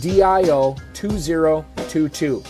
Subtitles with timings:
[0.00, 2.42] DIO 2022.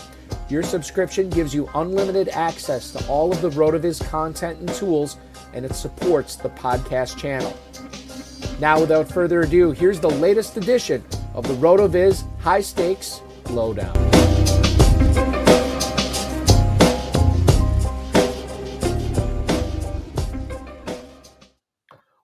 [0.49, 5.17] Your subscription gives you unlimited access to all of the RotoViz content and tools,
[5.53, 7.57] and it supports the podcast channel.
[8.59, 14.26] Now, without further ado, here's the latest edition of the RotoViz High Stakes Lowdown.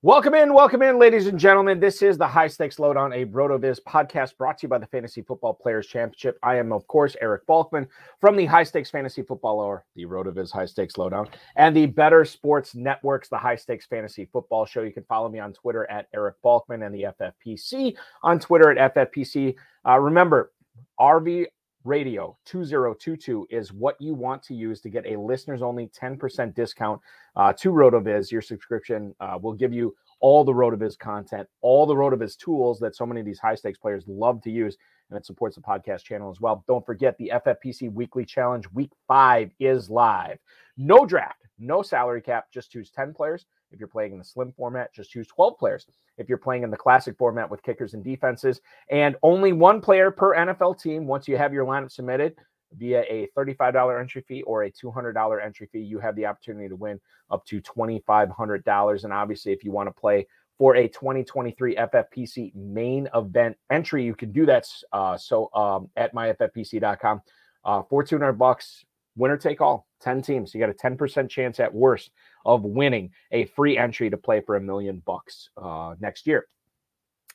[0.06, 1.80] Welcome in, welcome in, ladies and gentlemen.
[1.80, 5.22] This is the High Stakes Lowdown, a RotoViz podcast brought to you by the Fantasy
[5.22, 6.38] Football Players Championship.
[6.44, 7.88] I am, of course, Eric Balkman
[8.20, 12.26] from the High Stakes Fantasy Football Hour, the RotoViz High Stakes Lowdown, and the Better
[12.26, 14.82] Sports Networks, the High Stakes Fantasy Football Show.
[14.82, 18.94] You can follow me on Twitter at Eric Balkman and the FFPC on Twitter at
[18.94, 19.56] FFPC.
[19.88, 20.52] Uh, remember,
[21.00, 21.46] RV
[21.86, 27.02] Radio 2022 is what you want to use to get a listeners only 10% discount
[27.36, 28.32] uh, to RotoViz.
[28.32, 32.96] Your subscription uh, will give you all the RotoViz content, all the RotoViz tools that
[32.96, 34.78] so many of these high stakes players love to use,
[35.10, 36.64] and it supports the podcast channel as well.
[36.68, 40.40] Don't forget the FFPC Weekly Challenge Week 5 is live.
[40.78, 43.46] No draft, no salary cap, just choose 10 players.
[43.74, 45.88] If you're playing in the slim format, just choose 12 players.
[46.18, 50.12] If you're playing in the classic format with kickers and defenses, and only one player
[50.12, 52.36] per NFL team once you have your lineup submitted
[52.78, 56.76] via a $35 entry fee or a $200 entry fee, you have the opportunity to
[56.76, 57.00] win
[57.32, 59.04] up to $2,500.
[59.04, 64.16] And obviously, if you want to play for a 2023 FFPC main event entry, you
[64.16, 64.68] can do that.
[64.92, 67.22] Uh, so um, at myffpc.com
[67.66, 68.86] uh, for 200 bucks,
[69.16, 70.54] winner take all, 10 teams.
[70.54, 72.12] You got a 10% chance at worst
[72.46, 76.48] of winning a free entry to play for a million bucks uh, next year.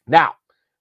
[0.07, 0.35] Now,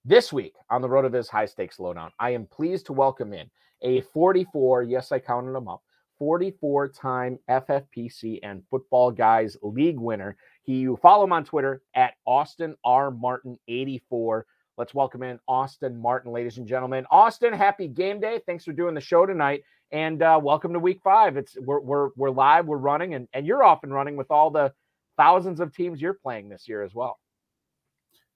[0.04, 3.50] this week on the RotoViz High Stakes Lowdown, I am pleased to welcome in
[3.82, 5.82] a 44, yes, I counted them up,
[6.18, 10.36] 44 time FFPC and Football Guys League winner.
[10.62, 13.10] He, you follow him on Twitter at Austin R.
[13.10, 14.46] Martin 84.
[14.78, 17.04] Let's welcome in Austin Martin, ladies and gentlemen.
[17.10, 18.40] Austin, happy game day.
[18.46, 19.64] Thanks for doing the show tonight.
[19.90, 21.36] And uh, welcome to week five.
[21.36, 24.52] It's we're, we're we're live, we're running, and, and you're off and running with all
[24.52, 24.72] the
[25.16, 27.18] thousands of teams you're playing this year as well.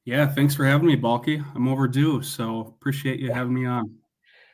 [0.04, 1.40] Yeah, thanks for having me, Balky.
[1.54, 3.94] I'm overdue, so appreciate you having me on.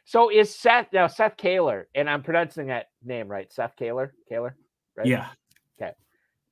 [0.05, 3.51] So is Seth now Seth Kaler, and I'm pronouncing that name right?
[3.51, 4.55] Seth Kaler, Kaler,
[4.95, 5.07] right?
[5.07, 5.29] Yeah.
[5.81, 5.93] Okay.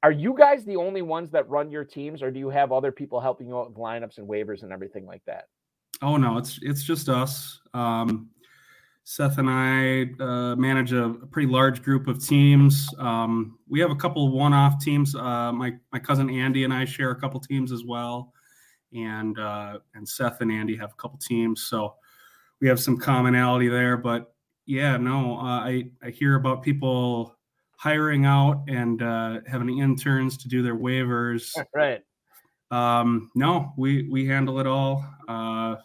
[0.02, 2.92] Are you guys the only ones that run your teams, or do you have other
[2.92, 5.48] people helping you out with lineups and waivers and everything like that?
[6.02, 7.60] Oh no, it's it's just us.
[7.74, 8.30] Um,
[9.08, 12.88] Seth and I uh, manage a, pretty large group of teams.
[12.98, 15.14] Um, we have a couple of one-off teams.
[15.14, 18.32] Uh, my my cousin Andy and I share a couple teams as well,
[18.92, 21.62] and uh, and Seth and Andy have a couple teams.
[21.68, 21.94] So
[22.60, 23.96] we have some commonality there.
[23.96, 24.34] But
[24.66, 27.35] yeah, no, uh, I I hear about people
[27.76, 31.52] hiring out and uh, having interns to do their waivers.
[31.74, 32.02] Right.
[32.70, 35.06] Um, no, we we handle it all.
[35.28, 35.76] Uh,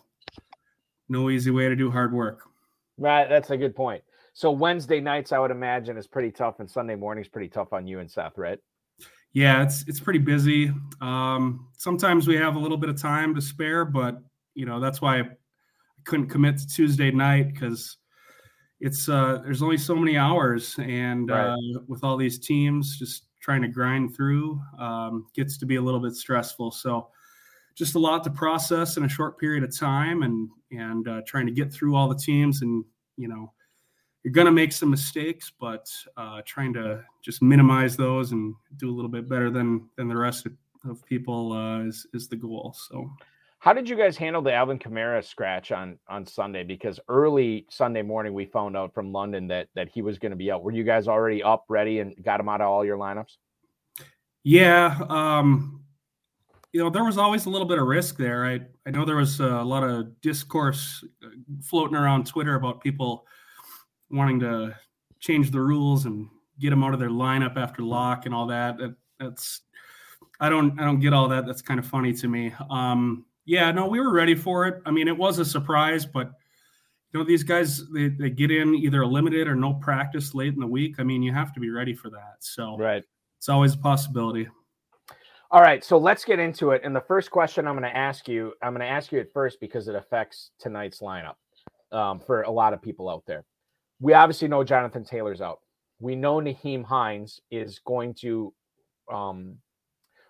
[1.10, 2.42] no easy way to do hard work.
[2.98, 4.04] Right, that's a good point.
[4.34, 7.86] So Wednesday nights, I would imagine, is pretty tough, and Sunday mornings pretty tough on
[7.86, 8.58] you and Seth, right?
[9.34, 10.74] Yeah, it's it's pretty busy.
[11.02, 14.18] Um, sometimes we have a little bit of time to spare, but
[14.56, 15.30] you know that's why I
[16.06, 17.98] couldn't commit to Tuesday night because
[18.82, 21.50] it's uh, there's only so many hours, and right.
[21.50, 25.82] uh, with all these teams just trying to grind through um, gets to be a
[25.82, 26.72] little bit stressful.
[26.72, 27.10] So
[27.76, 31.46] just a lot to process in a short period of time, and and uh, trying
[31.46, 32.84] to get through all the teams, and
[33.18, 33.54] you know
[34.24, 35.88] you're going to make some mistakes, but
[36.18, 40.18] uh, trying to just minimize those and do a little bit better than than the
[40.18, 40.54] rest of,
[40.90, 42.76] of people uh, is is the goal.
[42.90, 43.10] So.
[43.62, 46.64] How did you guys handle the Alvin Kamara scratch on on Sunday?
[46.64, 50.36] Because early Sunday morning we found out from London that that he was going to
[50.36, 50.64] be out.
[50.64, 53.38] Were you guys already up, ready, and got him out of all your lineups?
[54.44, 55.84] Yeah, um,
[56.74, 58.48] you know there was always a little bit of risk there.
[58.48, 61.30] I I know there was a lot of discourse uh,
[61.62, 63.28] floating around Twitter about people
[64.10, 64.76] wanting to
[65.20, 66.28] change the rules and
[66.60, 68.80] get them out of their lineup after lock and all that.
[68.80, 69.62] that that's
[70.40, 71.46] I don't I don't get all that.
[71.46, 72.52] That's kind of funny to me.
[72.72, 74.82] Um, yeah, no, we were ready for it.
[74.86, 76.32] I mean, it was a surprise, but
[77.14, 80.54] you know these guys they, they get in either a limited or no practice late
[80.54, 80.96] in the week.
[81.00, 82.36] I mean, you have to be ready for that.
[82.40, 83.04] So right,
[83.38, 84.48] it's always a possibility.
[85.52, 86.82] All right, so let's get into it.
[86.86, 89.34] And the first question I'm going to ask you, I'm going to ask you at
[89.34, 91.36] first because it affects tonight's lineup
[91.92, 93.44] um, for a lot of people out there
[94.02, 95.60] we obviously know Jonathan Taylor's out.
[96.00, 98.52] We know Nyheim Hines is going to
[99.14, 99.58] um,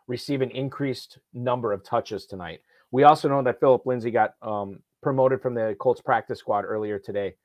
[0.07, 2.59] receive an increased number of touches tonight.
[2.91, 6.99] We also know that Phillip Lindsay got um, promoted from the Colts practice squad earlier
[6.99, 7.35] today.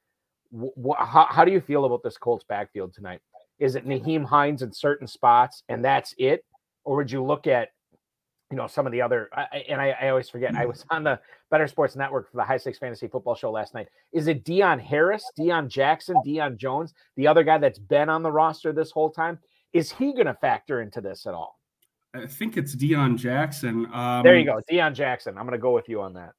[0.53, 3.21] W- how, how do you feel about this Colts backfield tonight?
[3.59, 6.45] Is it Nyheim Hines in certain spots and that's it?
[6.85, 7.71] Or would you look at
[8.51, 10.69] you know some of the other I, and I, I, always forget i mm.
[10.69, 11.19] was on the
[11.51, 14.81] better sports network for the high stakes fantasy football show last night is it deon
[14.81, 19.11] harris deon jackson deion jones the other guy that's been on the roster this whole
[19.11, 19.39] time
[19.73, 21.59] is he going to factor into this at all
[22.23, 25.73] i think it's deon jackson um, there you go deon jackson i'm going to go
[25.73, 26.33] with you on that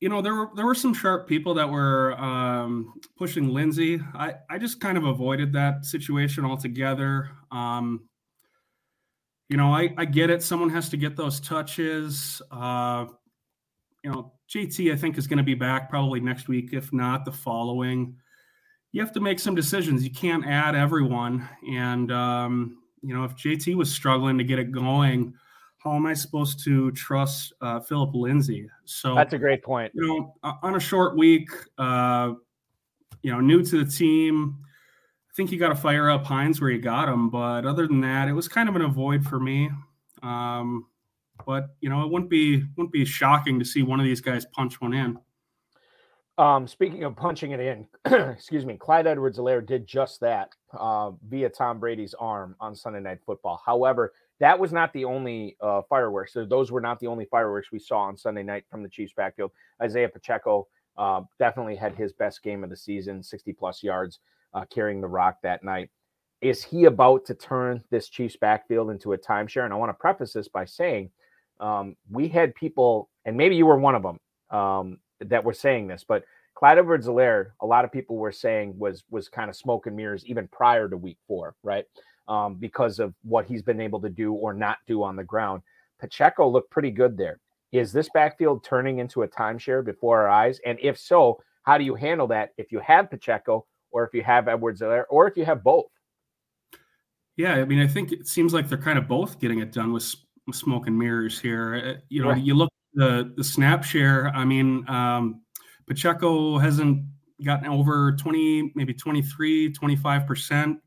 [0.00, 4.34] you know there were there were some sharp people that were um, pushing lindsay i
[4.50, 8.00] i just kind of avoided that situation altogether um,
[9.52, 10.42] you know, I, I get it.
[10.42, 12.40] Someone has to get those touches.
[12.50, 13.04] Uh,
[14.02, 17.26] you know, JT, I think, is going to be back probably next week, if not
[17.26, 18.16] the following.
[18.92, 20.04] You have to make some decisions.
[20.04, 21.46] You can't add everyone.
[21.70, 25.34] And, um, you know, if JT was struggling to get it going,
[25.78, 28.68] how am I supposed to trust uh, Phillip Lindsay?
[28.84, 29.92] So that's a great point.
[29.94, 32.34] You know, on a short week, uh,
[33.22, 34.58] you know, new to the team,
[35.30, 38.00] I think you got to fire up Hines where you got him, but other than
[38.02, 39.70] that, it was kind of an avoid for me.
[40.22, 40.86] Um,
[41.44, 44.46] but you know, it wouldn't be wouldn't be shocking to see one of these guys
[44.52, 45.18] punch one in.
[46.38, 47.86] Um, speaking of punching it in,
[48.32, 53.18] excuse me, Clyde Edwards-Helaire did just that uh, via Tom Brady's arm on Sunday Night
[53.26, 53.60] Football.
[53.64, 56.32] However, that was not the only uh, fireworks.
[56.32, 59.12] So those were not the only fireworks we saw on Sunday night from the Chiefs
[59.14, 59.52] backfield.
[59.84, 64.18] Isiah Pacheco uh, definitely had his best game of the season, 60 plus yards
[64.54, 65.90] uh, carrying the rock that night.
[66.40, 69.64] Is he about to turn this Chiefs backfield into a timeshare?
[69.64, 71.10] And I want to preface this by saying
[71.60, 74.18] um, we had people, and maybe you were one of them,
[74.50, 76.24] um, that were saying this, but
[76.54, 79.96] Clyde Edwards Helaire, a lot of people were saying was was kind of smoke and
[79.96, 81.84] mirrors even prior to week four, right?
[82.28, 85.62] Um, because of what he's been able to do or not do on the ground.
[85.98, 87.40] Pacheco looked pretty good there.
[87.72, 90.60] Is this backfield turning into a timeshare before our eyes?
[90.64, 94.22] And if so, how do you handle that if you have Pacheco or if you
[94.22, 95.86] have Edwards there, or if you have both.
[97.36, 99.92] Yeah, I mean, I think it seems like they're kind of both getting it done
[99.92, 100.14] with,
[100.46, 101.74] with smoke and mirrors here.
[101.74, 102.42] Uh, you know, right.
[102.42, 104.28] you look the the snap share.
[104.28, 105.42] I mean, um,
[105.86, 107.04] Pacheco hasn't
[107.44, 110.78] gotten over 20, maybe 23, 25 percent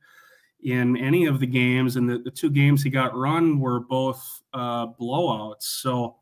[0.63, 4.41] in any of the games, and the, the two games he got run were both
[4.53, 5.62] uh, blowouts.
[5.62, 6.15] So,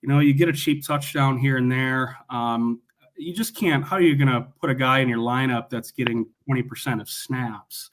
[0.00, 2.16] you know, you get a cheap touchdown here and there.
[2.30, 2.80] Um,
[3.16, 3.84] you just can't.
[3.84, 7.08] How are you going to put a guy in your lineup that's getting 20% of
[7.08, 7.90] snaps?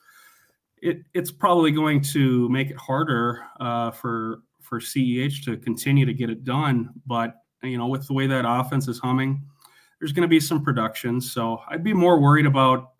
[0.82, 6.14] It, it's probably going to make it harder uh, for for CEH to continue to
[6.14, 6.92] get it done.
[7.06, 9.44] But you know, with the way that offense is humming,
[10.00, 11.20] there's going to be some production.
[11.20, 12.94] So I'd be more worried about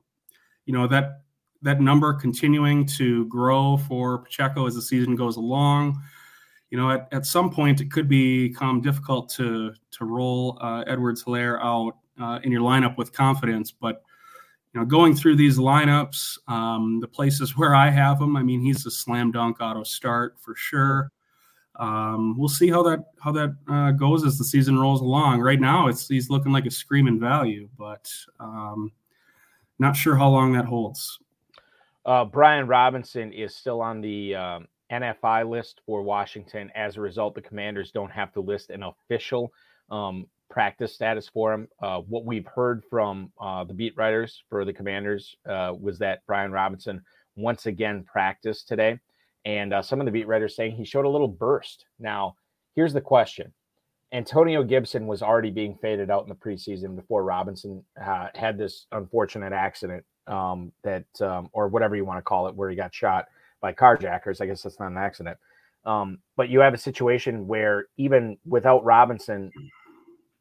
[0.66, 1.22] you know that
[1.62, 5.98] that number continuing to grow for Pacheco as the season goes along.
[6.72, 11.24] You know, at, at some point it could become difficult to to roll uh, Edwards
[11.24, 13.72] Helaire out uh, in your lineup with confidence.
[13.72, 14.04] But
[14.74, 18.60] you know, going through these lineups, um, the places where I have him, I mean,
[18.60, 21.14] he's a slam dunk auto start for sure.
[21.78, 25.42] Um, we'll see how that how that uh, goes as the season rolls along.
[25.42, 28.10] Right now, it's he's looking like a screaming value, but
[28.40, 28.92] um,
[29.80, 31.20] not sure how long that holds.
[32.06, 36.72] Uh, Brian Robinson is still on the um, NFI list for Washington.
[36.76, 39.52] As a result, the Commanders don't have to list an official
[39.90, 41.68] um, practice status for him.
[41.82, 46.26] Uh, what we've heard from uh, the beat writers for the Commanders uh, was that
[46.28, 47.02] Brian Robinson
[47.36, 49.00] once again practiced today,
[49.46, 51.86] and uh, some of the beat writers saying he showed a little burst.
[52.00, 52.36] Now,
[52.76, 53.54] here's the question:
[54.12, 58.88] Antonio Gibson was already being faded out in the preseason before Robinson uh, had this
[58.92, 62.94] unfortunate accident um, that, um, or whatever you want to call it, where he got
[62.94, 63.26] shot
[63.62, 64.42] by carjackers.
[64.42, 65.38] I guess that's not an accident.
[65.86, 69.52] Um, but you have a situation where even without Robinson,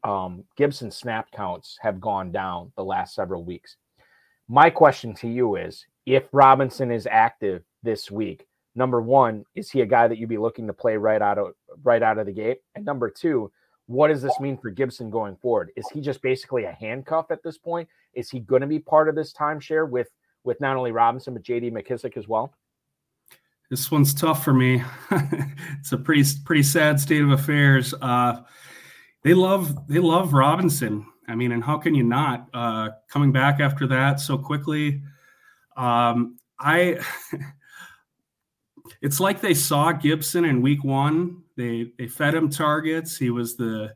[0.05, 3.77] um, Gibson snap counts have gone down the last several weeks.
[4.49, 9.81] My question to you is if Robinson is active this week, number one, is he
[9.81, 12.33] a guy that you'd be looking to play right out of right out of the
[12.33, 12.59] gate?
[12.75, 13.51] And number two,
[13.87, 15.73] what does this mean for Gibson going forward?
[15.77, 17.89] Is he just basically a handcuff at this point?
[18.15, 20.09] Is he going to be part of this timeshare with
[20.45, 22.55] with not only Robinson but JD McKissic as well?
[23.69, 24.83] This one's tough for me.
[25.79, 27.95] it's a pretty pretty sad state of affairs.
[28.01, 28.43] Uh,
[29.23, 31.07] they love they love Robinson.
[31.29, 32.49] I mean, and how can you not?
[32.53, 35.03] Uh, coming back after that so quickly,
[35.77, 37.01] um, I.
[39.03, 41.43] it's like they saw Gibson in week one.
[41.57, 43.17] They they fed him targets.
[43.17, 43.95] He was the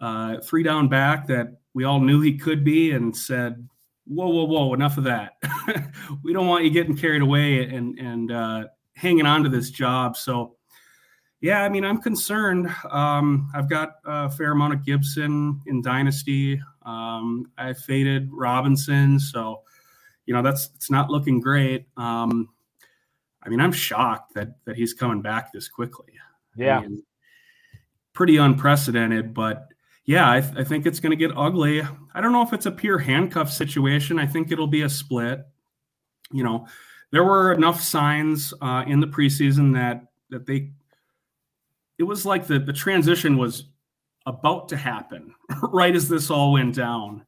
[0.00, 3.68] uh, three down back that we all knew he could be, and said,
[4.06, 4.74] "Whoa, whoa, whoa!
[4.74, 5.32] Enough of that.
[6.22, 8.64] we don't want you getting carried away and and uh,
[8.94, 10.56] hanging on to this job." So,
[11.40, 12.74] yeah, I mean, I'm concerned.
[12.90, 16.60] Um, I've got a fair amount of Gibson in Dynasty.
[16.82, 19.62] Um, I faded Robinson, so
[20.26, 21.86] you know that's it's not looking great.
[21.96, 22.50] Um,
[23.44, 26.14] I mean, I'm shocked that that he's coming back this quickly.
[26.56, 27.02] Yeah, I mean,
[28.12, 29.34] pretty unprecedented.
[29.34, 29.68] But
[30.06, 31.82] yeah, I, th- I think it's going to get ugly.
[32.14, 34.18] I don't know if it's a pure handcuff situation.
[34.18, 35.46] I think it'll be a split.
[36.30, 36.66] You know,
[37.10, 40.72] there were enough signs uh, in the preseason that that they.
[41.98, 43.66] It was like the the transition was
[44.26, 47.24] about to happen right as this all went down,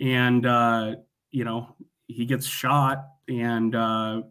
[0.00, 0.96] and uh,
[1.30, 1.76] you know
[2.08, 3.74] he gets shot and.
[3.74, 4.22] Uh,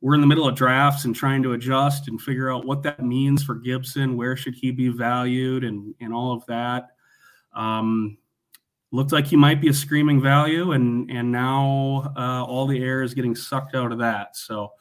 [0.00, 3.02] we're in the middle of drafts and trying to adjust and figure out what that
[3.02, 4.16] means for Gibson.
[4.16, 6.90] Where should he be valued and and all of that.
[7.54, 8.18] Um,
[8.92, 13.02] looked like he might be a screaming value, and and now uh, all the air
[13.02, 14.36] is getting sucked out of that.
[14.36, 14.72] So,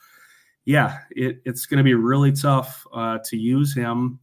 [0.66, 4.20] yeah, it, it's going to be really tough uh, to use him.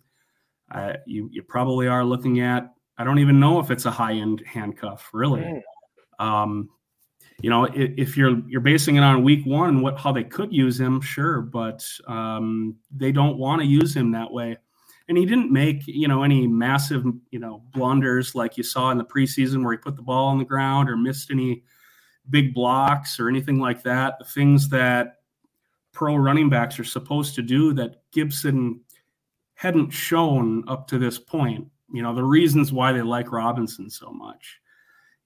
[0.70, 2.72] Uh, you you probably are looking at.
[2.98, 5.62] I don't even know if it's a high end handcuff, really.
[6.18, 6.68] Um,
[7.42, 10.80] you know, if, you're you're basing it on week one, what how they could use
[10.80, 14.56] him, sure, but um, they don't want to use him that way.
[15.08, 18.98] And he didn't make you know any massive you know blunders like you saw in
[18.98, 21.64] the preseason where he put the ball on the ground or missed any
[22.30, 24.20] big blocks or anything like that.
[24.20, 25.16] The things that
[25.90, 28.80] pro running backs are supposed to do that Gibson
[29.54, 31.66] hadn't shown up to this point.
[31.92, 34.60] You know, the reasons why they like Robinson so much.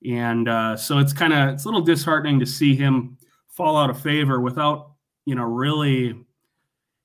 [0.08, 3.90] And uh, so it's kind of it's a little disheartening to see him fall out
[3.90, 4.92] of favor without
[5.24, 6.14] you know really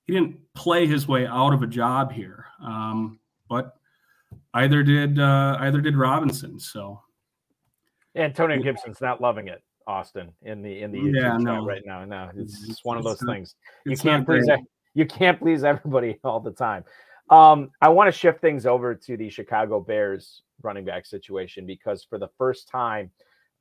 [0.06, 2.46] he didn't play his way out of a job here.
[2.64, 3.76] Um, but
[4.54, 6.60] either did uh, either did Robinson.
[6.60, 7.02] So
[8.16, 11.66] Antonio Gibson's not loving it, Austin, in the in the YouTube yeah, no.
[11.66, 12.06] right now.
[12.06, 13.56] No, it's just one of those not, things.
[13.86, 14.48] You can't please
[14.94, 16.84] you can't please everybody all the time.
[17.32, 22.04] Um, I want to shift things over to the Chicago Bears running back situation because
[22.04, 23.10] for the first time,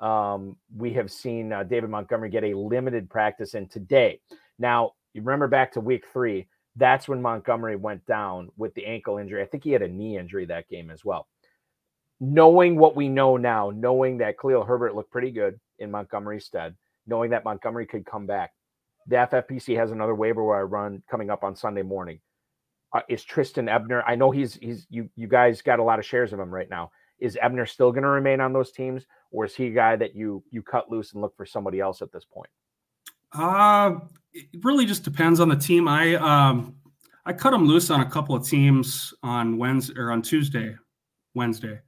[0.01, 4.21] um, we have seen uh, David Montgomery get a limited practice in today.
[4.59, 9.19] Now, you remember back to week three, that's when Montgomery went down with the ankle
[9.19, 9.41] injury.
[9.41, 11.29] I think he had a knee injury that game as well.
[12.19, 16.75] Knowing what we know now, knowing that Khalil Herbert looked pretty good in Montgomery's stead,
[17.07, 18.53] knowing that Montgomery could come back,
[19.07, 22.21] the FFPC has another waiver wire run coming up on Sunday morning
[22.93, 24.03] uh, is Trestan Ebner.
[24.03, 26.69] I know he's he's you you guys got a lot of shares of him right
[26.69, 26.91] now.
[27.19, 30.15] Is Ebner still going to remain on those teams, or is he a guy that
[30.15, 32.51] you you cut loose and look for somebody else at this point?
[33.33, 34.01] Uh
[34.33, 35.87] it really just depends on the team.
[35.87, 36.75] I um
[37.27, 40.75] I cut him loose on a couple of teams on Wednesday or on Tuesday,
[41.35, 41.79] Wednesday,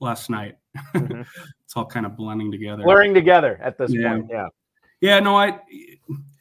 [0.00, 0.56] last night.
[0.94, 1.22] Mm-hmm.
[1.64, 4.10] it's all kind of blending together, blurring together at this yeah.
[4.10, 4.26] point.
[4.30, 4.46] Yeah,
[5.00, 5.20] yeah.
[5.20, 5.58] No, I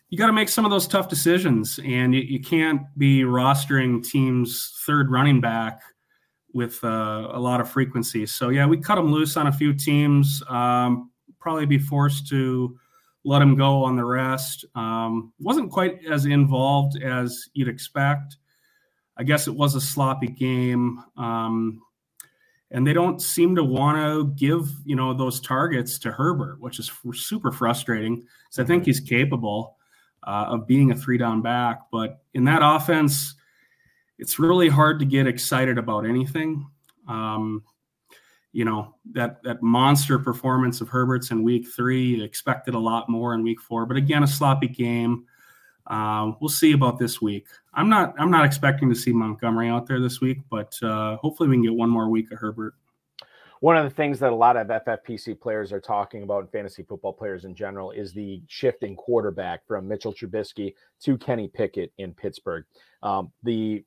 [0.09, 4.03] you got to make some of those tough decisions, and you, you, can't be rostering
[4.03, 5.81] teams' third running back
[6.53, 8.25] with uh, a lot of frequency.
[8.25, 10.41] So yeah, we cut him loose on a few teams.
[10.47, 12.77] Um, probably be forced to
[13.25, 14.63] let him go on the rest.
[14.75, 18.37] Um, wasn't quite as involved as you'd expect.
[19.17, 21.03] I guess it was a sloppy game.
[21.17, 21.81] Um,
[22.71, 26.79] and they don't seem to want to give you know those targets to Herbert, which
[26.79, 28.25] is super frustrating.
[28.49, 29.74] So I think he's capable.
[30.25, 31.81] Uh, of being a three down back.
[31.91, 33.35] But in that offense,
[34.17, 36.67] it's really hard to get excited about anything.
[37.07, 37.63] Um,
[38.51, 42.23] you know that that monster performance of Herbert's in Week Three.
[42.23, 45.25] Expected a lot more in Week Four, but again, a sloppy game.
[45.87, 47.47] Uh, we'll see about this week.
[47.73, 51.49] I'm not I'm not expecting to see Montgomery out there this week, but uh, hopefully
[51.49, 52.75] we can get one more week of Herbert.
[53.61, 56.83] One of the things that a lot of FFPC players are talking about, and fantasy
[56.83, 61.91] football players in general, is the shift in quarterback from Mitchell Trubisky to Kenny Pickett
[61.97, 62.65] in Pittsburgh.
[63.01, 63.83] Um, the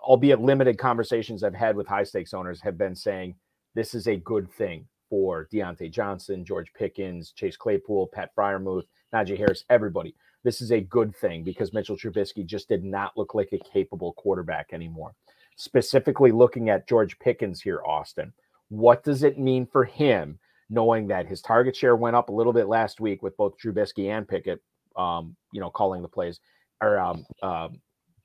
[0.00, 3.34] albeit limited conversations I've had with high stakes owners have been saying
[3.74, 9.36] this is a good thing for Diontae Johnson, George Pickens, Chase Claypool, Pat Freiermuth, Najee
[9.36, 10.14] Harris, everybody
[10.46, 14.12] this is a good thing because Mitchell Trubisky just did not look like a capable
[14.12, 15.12] quarterback anymore.
[15.56, 18.32] Specifically, looking at George Pickens here, Austin,
[18.68, 22.52] what does it mean for him knowing that his target share went up a little
[22.52, 24.60] bit last week with both Trubisky and Pickett,
[24.96, 26.40] um, you know, calling the plays
[26.82, 27.80] or um, um,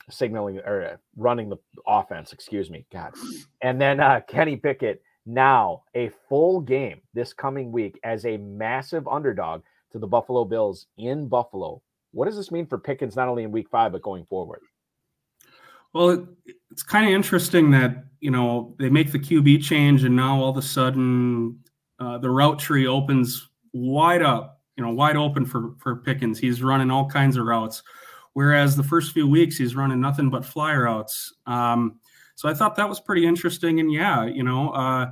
[0.10, 1.58] signaling or running the
[1.88, 3.14] offense, excuse me, God.
[3.62, 9.08] And then uh, Kenny Pickett now a full game this coming week as a massive
[9.08, 11.82] underdog to the Buffalo Bills in Buffalo
[12.12, 14.62] what does this mean for Pickens not only in Week Five but going forward?
[15.94, 20.16] Well, it, it's kind of interesting that you know they make the QB change, and
[20.16, 21.60] now all of a sudden
[22.00, 26.40] uh, the route tree opens wide up, you know, wide open for for Pickens.
[26.40, 27.84] He's running all kinds of routes,
[28.34, 31.34] whereas the first few weeks he's running nothing but fly routes.
[31.46, 32.00] Um,
[32.36, 35.12] so I thought that was pretty interesting, and yeah, you know, uh,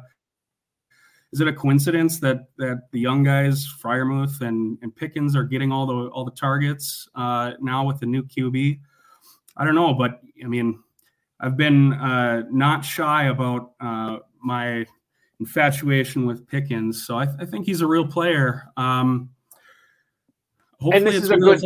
[1.31, 5.71] is it a coincidence that that the young guys, Freiermuth and, and Pickens, are getting
[5.71, 8.79] all the all the targets uh, now with the new QB?
[9.59, 10.79] I don't know, but I mean,
[11.39, 14.85] I've been uh, not shy about uh, my
[15.39, 18.63] infatuation with Pickens, so I, th- I, think he's a real player.
[18.77, 19.29] Um,
[20.81, 21.61] and this is a good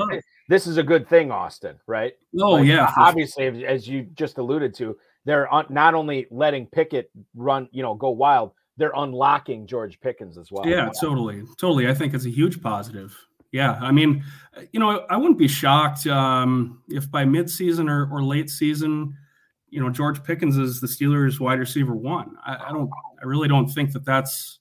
[0.49, 2.13] this is a good thing, Austin, right?
[2.39, 3.69] Oh like, yeah, obviously, sure.
[3.69, 8.51] as you just alluded to, they're not only letting Pickett run, you know, go wild
[8.77, 10.67] they're unlocking George Pickens as well.
[10.67, 11.87] Yeah, totally, totally.
[11.87, 13.15] I think it's a huge positive.
[13.53, 14.23] Yeah, I mean,
[14.71, 19.15] you know, I wouldn't be shocked um, if by midseason or, or late season,
[19.69, 22.35] you know, George Pickens is the Steelers' wide receiver one.
[22.43, 22.89] I, I don't,
[23.21, 24.59] I really don't think that that's,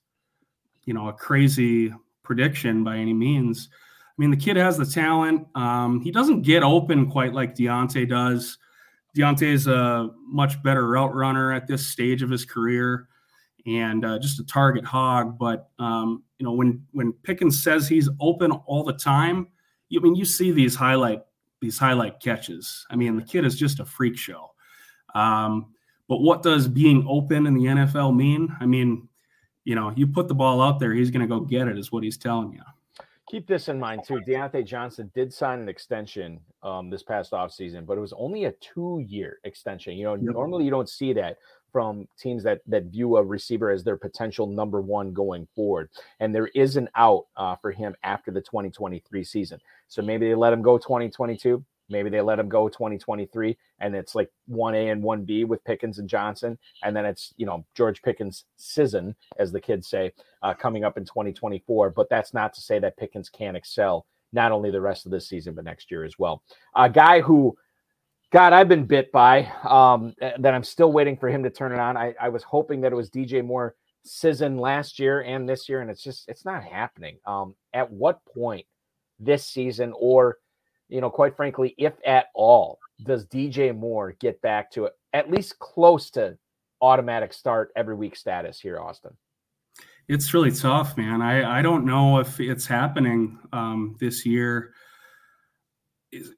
[0.85, 3.71] you know, a crazy prediction by any means.
[3.73, 5.47] I mean, the kid has the talent.
[5.55, 8.59] Um, he doesn't get open quite like Diontae does.
[9.17, 13.09] Diontae is a much better route runner at this stage of his career
[13.67, 15.39] and uh, just a target hog.
[15.39, 19.49] But um, you know, when when Pickens says he's open all the time,
[19.89, 21.23] you I mean you see these highlight
[21.61, 22.87] these highlight catches.
[22.91, 24.51] I mean, the kid is just a freak show.
[25.15, 25.73] Um,
[26.09, 28.55] but what does being open in the NFL mean?
[28.61, 29.09] I mean,
[29.65, 31.93] you know, you put the ball out there, he's going to go get it, is
[31.93, 32.63] what he's telling you.
[33.33, 34.21] Keep this in mind too.
[34.29, 38.53] Diontae Johnson did sign an extension um, this past offseason, but it was only a
[38.61, 39.97] two-year extension.
[39.97, 40.35] You know, yep.
[40.35, 41.39] normally you don't see that
[41.73, 45.89] from teams that that view a receiver as their potential number one going forward.
[46.21, 49.59] And there is an out uh, for him after the 2023 season.
[49.89, 51.65] So maybe they let him go 2022.
[51.89, 56.09] Maybe they let him go 2023, and it's like 1A and 1B with Pickens and
[56.09, 56.59] Johnson.
[56.83, 60.97] And then it's, you know, George Pickens' season, as the kids say, uh, coming up
[60.97, 61.91] in 2024.
[61.91, 65.29] But that's not to say that Pickens can't excel not only the rest of this
[65.29, 66.43] season, but next year as well.
[66.75, 67.57] A guy who
[68.33, 70.55] God, I've been bit by um, that.
[70.55, 71.99] I'm still waiting for him to turn it on.
[71.99, 73.75] I, I was hoping that it was DJ Moore
[74.07, 77.19] season last year and this year, and it's just it's not happening.
[77.27, 78.65] Um, at what point
[79.21, 80.39] this season, or
[80.93, 85.31] you know, quite frankly, if at all, does DJ Moore get back to it at
[85.31, 86.37] least close to
[86.81, 89.17] automatic start every week status here, Austin?
[90.09, 91.23] It's really tough, man.
[91.23, 94.75] I I don't know if it's happening um, this year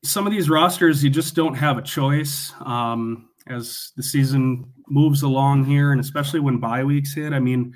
[0.02, 5.22] some of these rosters you just don't have a choice um, as the season moves
[5.22, 7.32] along here, and especially when bye weeks hit.
[7.32, 7.74] I mean,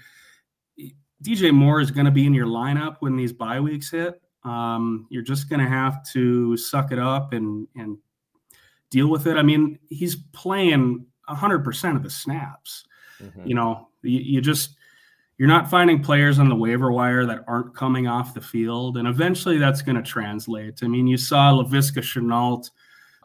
[1.22, 4.20] DJ Moore is going to be in your lineup when these bye weeks hit.
[4.48, 7.98] Um, you're just going to have to suck it up and and
[8.90, 9.36] deal with it.
[9.36, 12.84] I mean, he's playing 100% of the snaps.
[13.22, 13.46] Mm-hmm.
[13.46, 14.76] You know, you, you just
[15.36, 18.96] you're not finding players on the waiver wire that aren't coming off the field.
[18.96, 20.80] And eventually that's going to translate.
[20.82, 22.70] I mean, you saw Laviska Shenault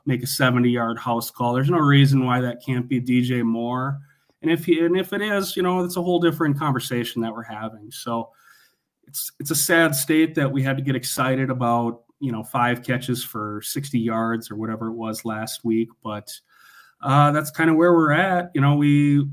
[0.05, 1.53] make a 70 yard house call.
[1.53, 3.99] There's no reason why that can't be DJ Moore.
[4.43, 7.33] And if he, and if it is, you know, it's a whole different conversation that
[7.33, 7.89] we're having.
[7.91, 8.29] So
[9.07, 12.83] it's it's a sad state that we had to get excited about, you know, five
[12.83, 15.89] catches for 60 yards or whatever it was last week.
[16.03, 16.31] But
[17.01, 18.51] uh, that's kind of where we're at.
[18.53, 19.25] You know, we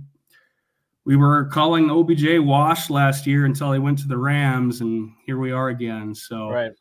[1.04, 5.38] we were calling OBJ wash last year until he went to the Rams, and here
[5.38, 6.14] we are again.
[6.14, 6.72] So, right.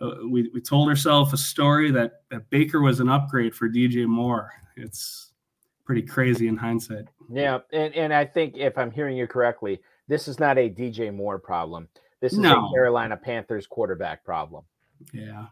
[0.00, 4.06] uh, we, we told ourselves a story that, that Baker was an upgrade for DJ
[4.06, 4.50] Moore.
[4.76, 5.32] It's
[5.84, 7.04] pretty crazy in hindsight.
[7.32, 11.14] Yeah, and, and I think if I'm hearing you correctly, this is not a DJ
[11.14, 11.88] Moore problem.
[12.20, 12.66] This is No.
[12.66, 14.64] a Carolina Panthers quarterback problem.
[15.12, 15.46] Yeah.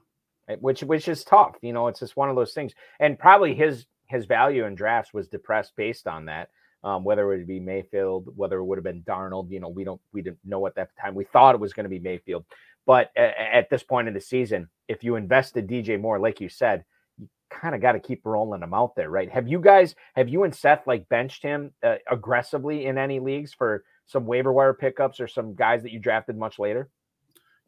[0.48, 1.56] eh, which which is tough.
[1.62, 2.72] You know, it's just one of those things.
[3.00, 6.50] And probably his his value in drafts was depressed based on that.
[6.84, 9.82] Um, whether it would be Mayfield, whether it would have been Darnold, you know, we
[9.84, 11.14] don't we didn't know at that time.
[11.14, 12.44] We thought it was going to be Mayfield,
[12.86, 16.48] but a- at this point in the season, if you invested DJ Moore, like you
[16.48, 16.84] said,
[17.18, 19.28] you kind of got to keep rolling him out there, right?
[19.30, 23.52] Have you guys, have you and Seth like benched him uh, aggressively in any leagues
[23.52, 26.90] for some waiver wire pickups or some guys that you drafted much later?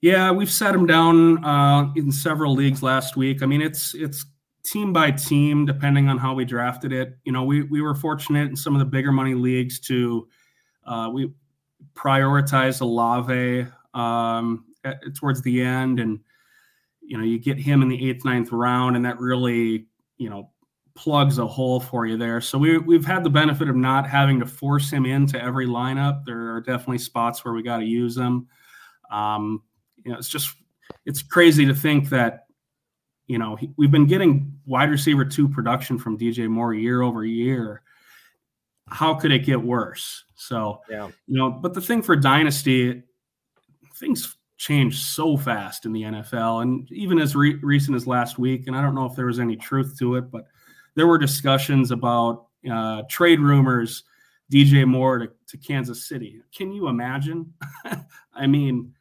[0.00, 3.42] Yeah, we've set him down uh, in several leagues last week.
[3.42, 4.24] I mean, it's it's
[4.64, 7.18] team by team depending on how we drafted it.
[7.24, 10.26] You know, we we were fortunate in some of the bigger money leagues to
[10.87, 11.31] uh, we
[11.94, 14.64] prioritize Olave um,
[15.14, 16.20] towards the end, and
[17.03, 20.50] you know, you get him in the eighth, ninth round, and that really you know
[21.01, 22.43] plugs a hole for you there.
[22.43, 26.27] So we we've had the benefit of not having to force him into every lineup.
[26.27, 28.47] There are definitely spots where we got to use him.
[29.11, 29.63] Um,
[30.05, 30.55] you know, it's just
[31.07, 32.45] it's crazy to think that
[33.29, 37.25] you know he, we've been getting wide receiver two production from DJ Moore year over
[37.25, 37.81] year.
[38.89, 40.25] How could it get worse?
[40.35, 41.07] So Yeah.
[41.27, 43.03] you know, but the thing for dynasty,
[43.95, 48.67] things change so fast in the NFL, and even as re- recent as last week.
[48.67, 50.45] And I don't know if there was any truth to it, but
[50.94, 54.05] there were discussions about uh, trade rumors,
[54.53, 56.40] DJ Moore to, to Kansas City.
[56.55, 57.53] Can you imagine?
[58.35, 58.94] I mean,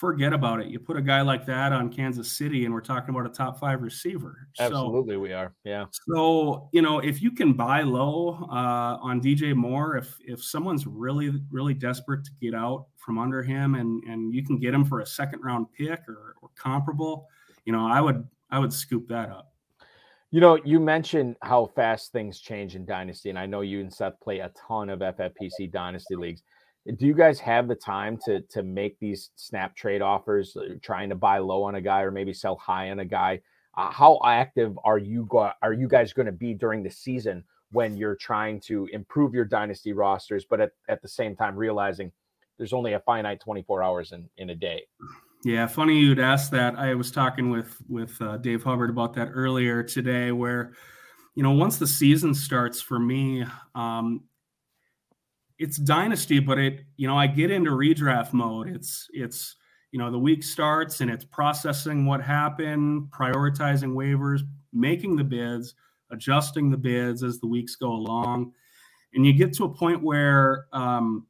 [0.00, 0.68] forget about it.
[0.68, 3.60] You put a guy like that on Kansas City, and we're talking about a top
[3.60, 4.48] five receiver.
[4.54, 5.52] So, Absolutely, we are.
[5.62, 5.84] Yeah.
[5.92, 10.86] so you know, if you can buy low uh, on DJ Moore, if if someone's
[10.86, 14.86] really really desperate to get out from under him, and and you can get him
[14.86, 17.26] for a second round pick or, or comparable,
[17.66, 19.52] you know, I would I would scoop that up.
[20.32, 23.92] You know, you mentioned how fast things change in Dynasty, and I know you and
[23.92, 26.44] Seth play a ton of FFPC Dynasty leagues.
[26.96, 31.08] Do you guys have the time to to make these snap trade offers, uh, trying
[31.08, 33.40] to buy low on a guy or maybe sell high on a guy?
[33.76, 37.44] Uh, how active are you go- are you guys going to be during the season
[37.72, 42.12] when you're trying to improve your Dynasty rosters, but at, at the same time realizing
[42.56, 44.84] there's only a finite 24 hours in, in a day?
[45.42, 46.76] Yeah, funny you'd ask that.
[46.76, 50.72] I was talking with with uh, Dave Hubbard about that earlier today, where
[51.34, 54.22] you know once the season starts for me, um,
[55.58, 58.68] it's dynasty, but it you know I get into redraft mode.
[58.68, 59.56] It's it's
[59.92, 64.42] you know the week starts and it's processing what happened, prioritizing waivers,
[64.74, 65.74] making the bids,
[66.10, 68.52] adjusting the bids as the weeks go along,
[69.14, 71.26] and you get to a point where um,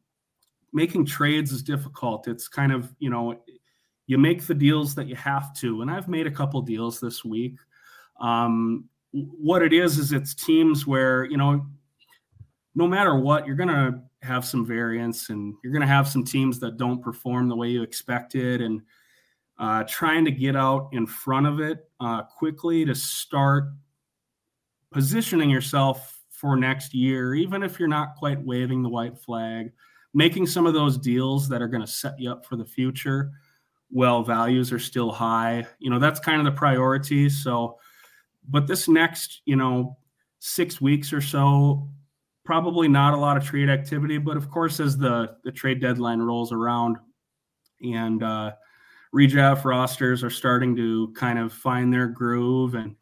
[0.73, 2.27] making trades is difficult.
[2.27, 3.41] It's kind of you know
[4.11, 5.83] you make the deals that you have to.
[5.83, 7.57] And i've made a couple deals this week.
[8.21, 11.65] Um, what it is is it's teams where you know
[12.75, 16.77] no matter what you're to have some variance and you're to have some teams that
[16.77, 18.61] don't perform the way you expected.
[18.61, 18.83] And
[19.59, 23.65] uh, trying to get out in front of it uh, quickly to start
[24.91, 29.71] positioning yourself for next year even if you're not quite waving the white flag
[30.15, 33.31] making some of those deals that are going to set you up for the future
[33.93, 37.29] well values are still high you know that's kind of the priority.
[37.29, 37.79] So
[38.49, 39.97] but this next you know
[40.41, 41.89] six weeks or so
[42.45, 46.21] probably not a lot of trade activity but of course as the the trade deadline
[46.21, 46.97] rolls around
[47.83, 48.51] and uh
[49.15, 52.97] redraft rosters are starting to kind of find their groove and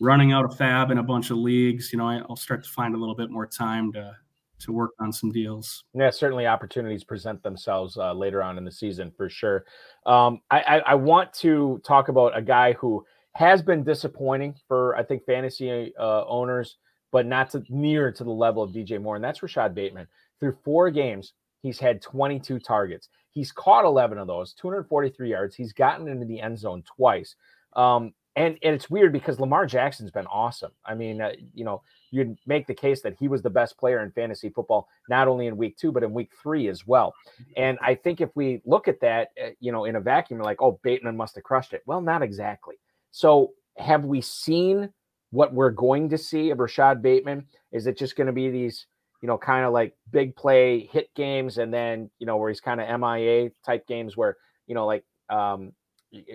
[0.00, 2.94] running out of fab in a bunch of leagues you know i'll start to find
[2.94, 4.16] a little bit more time to
[4.60, 8.72] to work on some deals Yeah, certainly opportunities present themselves uh, later on in the
[8.72, 9.64] season for sure.
[10.06, 14.96] Um, I, I, I want to talk about a guy who has been disappointing for
[14.96, 16.76] I think fantasy uh, owners,
[17.12, 20.08] but not to near to the level of DJ Moore, and that's Rashod Bateman.
[20.40, 23.08] Through four games, he's had 22 targets.
[23.30, 25.54] He's caught 11 of those, 243 yards.
[25.54, 27.36] He's gotten into the end zone twice.
[27.74, 30.72] Um, and, and it's weird because Lamar Jackson's been awesome.
[30.84, 34.02] I mean, uh, you know, you'd make the case that he was the best player
[34.02, 37.14] in fantasy football, not only in week two, but in week three as well.
[37.56, 40.60] And I think if we look at that, uh, you know, in a vacuum, like,
[40.60, 41.82] oh, Bateman must have crushed it.
[41.86, 42.76] Well, not exactly.
[43.10, 44.90] So have we seen
[45.30, 47.46] what we're going to see of Rashod Bateman?
[47.72, 48.86] Is it just going to be these,
[49.22, 52.60] you know, kind of like big play hit games and then, you know, where he's
[52.60, 55.72] kind of MIA type games where, you know, like um,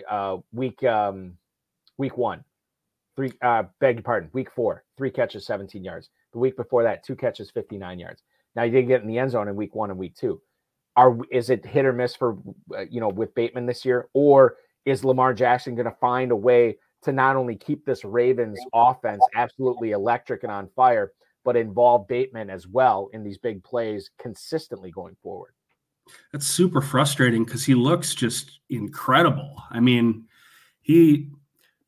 [0.10, 1.38] uh, week, um,
[1.98, 2.44] week one,
[3.16, 6.10] three, uh, beg your pardon, week four, three catches, 17 yards.
[6.32, 8.24] The week before that, two catches, 59 yards.
[8.56, 10.42] Now you didn't get in the end zone in week one and week two.
[10.96, 12.38] Are is it hit or miss for
[12.76, 16.36] uh, you know with Bateman this year, or is Lamar Jackson going to find a
[16.36, 21.12] way to not only keep this Ravens offense absolutely electric and on fire,
[21.44, 25.54] but involve Bateman as well in these big plays consistently going forward?
[26.32, 29.64] That's super frustrating because he looks just incredible.
[29.72, 30.26] I mean,
[30.82, 31.30] he,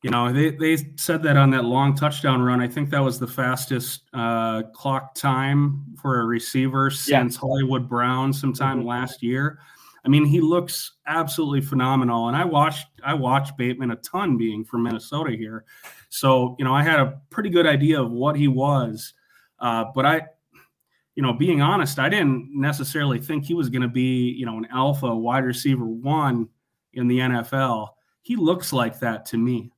[0.06, 2.60] you know, they, they said that on that long touchdown run.
[2.60, 7.40] I think that was the fastest uh, clock time for a receiver since yeah.
[7.40, 8.86] Hollywood Brown sometime mm-hmm.
[8.86, 9.58] last year.
[10.04, 12.28] I mean, he looks absolutely phenomenal.
[12.28, 15.64] And I watched I watched Bateman a ton being from Minnesota here.
[16.08, 19.12] So, you know, I had a pretty good idea of what he was.
[19.58, 20.22] Uh, but I,
[21.16, 24.56] you know, being honest, I didn't necessarily think he was going to be, you know,
[24.56, 26.48] an alpha wide receiver one
[26.92, 27.88] in the NFL.
[28.22, 29.72] He looks like that to me.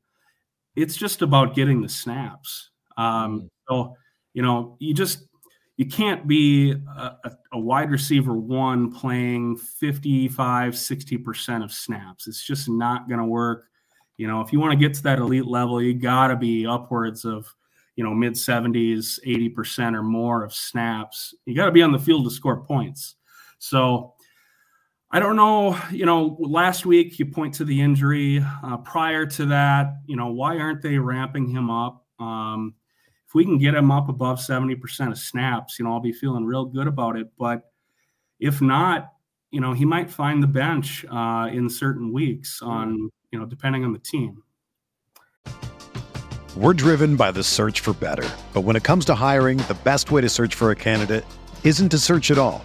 [0.78, 2.70] It's just about getting the snaps.
[2.96, 3.48] Um, mm.
[3.68, 3.96] so,
[4.32, 5.28] you know, you just
[5.76, 12.68] you can't be a, a, wide receiver one playing 55 60% of snaps it's just
[12.68, 13.68] not going to work
[14.16, 16.66] you know if you want to get to that elite level you got to be
[16.66, 17.46] upwards of
[17.94, 21.98] you know mid 70s 80% or more of snaps you got to be on the
[21.98, 23.14] field to score points
[23.60, 24.14] so
[25.10, 29.46] i don't know you know last week you point to the injury uh, prior to
[29.46, 32.74] that you know why aren't they ramping him up um,
[33.28, 36.46] if we can get him up above 70% of snaps, you know, I'll be feeling
[36.46, 37.26] real good about it.
[37.38, 37.60] But
[38.40, 39.12] if not,
[39.50, 43.84] you know, he might find the bench uh, in certain weeks on, you know, depending
[43.84, 44.42] on the team.
[46.56, 48.28] We're driven by the search for better.
[48.54, 51.26] But when it comes to hiring, the best way to search for a candidate
[51.64, 52.64] isn't to search at all.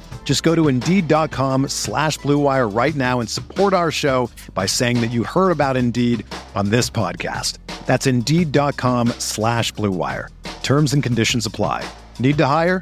[0.23, 5.11] Just go to Indeed.com slash BlueWire right now and support our show by saying that
[5.11, 7.57] you heard about Indeed on this podcast.
[7.85, 10.29] That's Indeed.com slash BlueWire.
[10.63, 11.83] Terms and conditions apply.
[12.17, 12.81] Need to hire?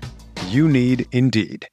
[0.49, 1.67] You need Indeed.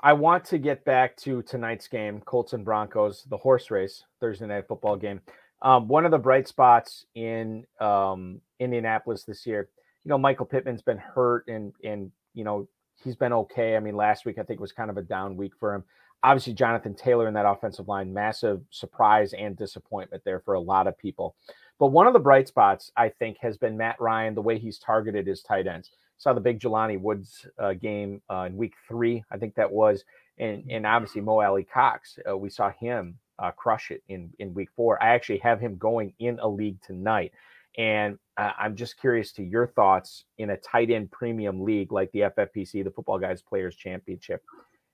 [0.00, 4.46] I want to get back to tonight's game, Colts and Broncos, the horse race, Thursday
[4.46, 5.20] night football game.
[5.62, 9.68] Um, one of the bright spots in um, Indianapolis this year,
[10.04, 12.68] you know, Michael Pittman's been hurt and and you know
[13.02, 13.76] he's been okay.
[13.76, 15.82] I mean, last week I think was kind of a down week for him.
[16.22, 20.86] Obviously, Jonathan Taylor in that offensive line, massive surprise and disappointment there for a lot
[20.86, 21.34] of people.
[21.78, 24.78] But one of the bright spots I think has been Matt Ryan, the way he's
[24.78, 29.22] targeted his tight ends saw the big Jelani Woods uh, game uh, in week three,
[29.30, 30.04] I think that was,
[30.38, 34.70] and and obviously Mo Alie-Cox, uh, we saw him uh, crush it in in week
[34.74, 35.02] four.
[35.02, 37.32] I actually have him going in a league tonight,
[37.78, 42.10] and uh, I'm just curious to your thoughts in a tight end premium league like
[42.12, 44.42] the FFPC, the Football Guys Players Championship.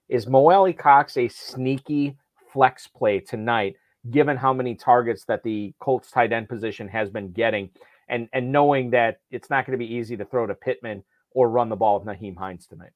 [0.09, 2.17] Is Mo Alie-Cox a sneaky
[2.53, 3.77] flex play tonight,
[4.11, 7.71] given how many targets that the Colts tight end position has been getting?
[8.09, 11.49] And, and knowing that it's not going to be easy to throw to Pittman or
[11.49, 12.91] run the ball with Nyheim Hines tonight.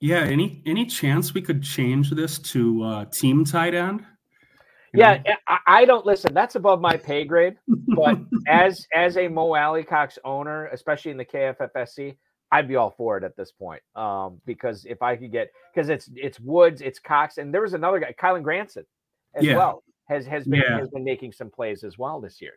[0.00, 4.04] Yeah, any any chance we could change this to uh, team tight end?
[4.94, 6.32] Yeah, I, I don't listen.
[6.34, 7.56] That's above my pay grade.
[7.68, 12.16] But as as a Mo Alie-Cox owner, especially in the KFFSC,
[12.52, 13.82] I'd be all for it at this point.
[13.96, 17.74] Um, because if I could get because it's it's Woods, it's Cox, and there was
[17.74, 18.84] another guy, Kylen Granson,
[19.34, 19.56] as yeah.
[19.56, 20.78] well, has has been yeah.
[20.78, 22.52] has been making some plays as well this year.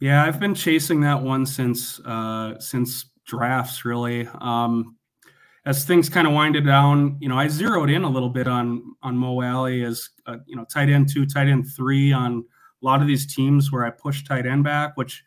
[0.00, 4.28] Yeah, I've been chasing that one since uh since drafts really.
[4.40, 4.96] Um,
[5.66, 8.94] as things kind of winded down, you know, I zeroed in a little bit on
[9.02, 12.44] on Mo Alie as uh, you know tight end two, tight end three on
[12.82, 15.24] a lot of these teams where I push tight end back, which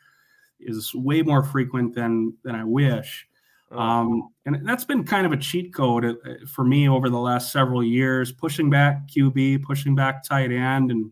[0.60, 3.28] is way more frequent than than I wish.
[3.72, 3.80] Oh.
[3.80, 6.14] Um, and that's been kind of a cheat code uh,
[6.48, 11.12] for me over the last several years, pushing back QB, pushing back tight end, and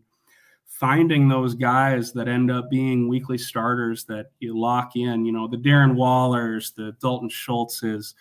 [0.64, 5.48] finding those guys that end up being weekly starters that you lock in, you know,
[5.48, 8.14] the Darren Wallers, the Dalton Schultzes,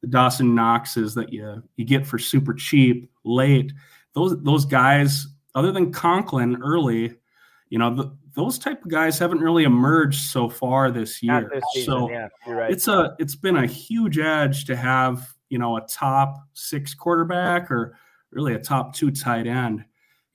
[0.00, 3.72] the Dawson Knoxes that you you get for super cheap late.
[4.14, 7.14] Those those guys, other than Conklin early,
[7.68, 11.50] you know, the, those type of guys haven't really emerged so far this year.
[11.52, 12.70] This season, so yeah, right.
[12.70, 17.70] it's a it's been a huge edge to have, you know, a top six quarterback
[17.70, 17.98] or
[18.30, 19.84] really a top two tight end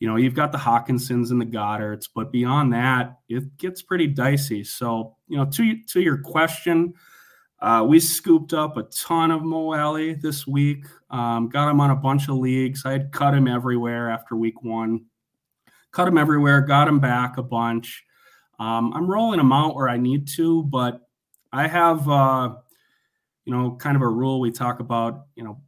[0.01, 4.07] you know, you've got the Hockensons and the Goederts, but beyond that, it gets pretty
[4.07, 4.63] dicey.
[4.63, 6.95] So, you know, to to your question,
[7.61, 10.85] uh, we scooped up a ton of Mo Alie this week.
[11.09, 12.85] Um, got him on a bunch of leagues.
[12.85, 15.05] I had cut him everywhere after week one.
[15.91, 16.61] Cut him everywhere.
[16.61, 18.03] Got him back a bunch.
[18.59, 21.01] Um, I'm rolling him out where I need to, but
[21.51, 22.55] I have, uh,
[23.45, 25.25] you know, kind of a rule we talk about.
[25.35, 25.61] You know,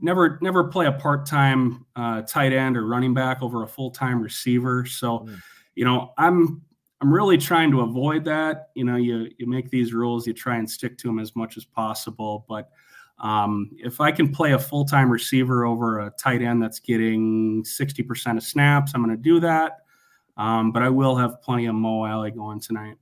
[0.00, 4.84] never never play a part-time uh, tight end or running back over a full-time receiver.
[4.86, 5.40] So, mm.
[5.74, 6.62] you know, I'm
[7.00, 8.70] I'm really trying to avoid that.
[8.74, 11.56] You know, you you make these rules, you try and stick to them as much
[11.56, 12.46] as possible.
[12.48, 12.70] But
[13.18, 18.36] um, if I can play a full-time receiver over a tight end that's getting 60%
[18.36, 19.78] of snaps, I'm going to do that.
[20.36, 22.96] Um, but I will have plenty of Mo Alie going tonight.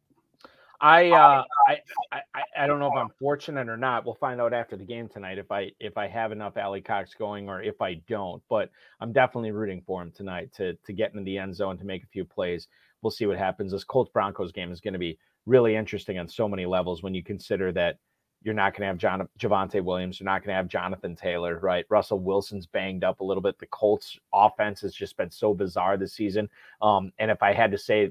[0.81, 1.79] I, uh, I,
[2.13, 4.05] I I don't know if I'm fortunate or not.
[4.05, 7.49] We'll find out after the game tonight if I if I have enough Alie-Cox going
[7.49, 8.43] or if I don't.
[8.51, 11.85] But I'm definitely rooting for him tonight to to get into the end zone to
[11.85, 12.69] make a few plays.
[13.05, 13.71] We'll see what happens.
[13.71, 17.15] This Colts Broncos game is going to be really interesting on so many levels when
[17.15, 17.99] you consider that
[18.43, 21.59] you're not going to have John Javonte Williams, you're not going to have Jonathan Taylor,
[21.61, 21.85] right?
[21.91, 23.59] Russell Wilson's banged up a little bit.
[23.59, 26.49] The Colts offense has just been so bizarre this season.
[26.81, 28.11] Um, and if I had to say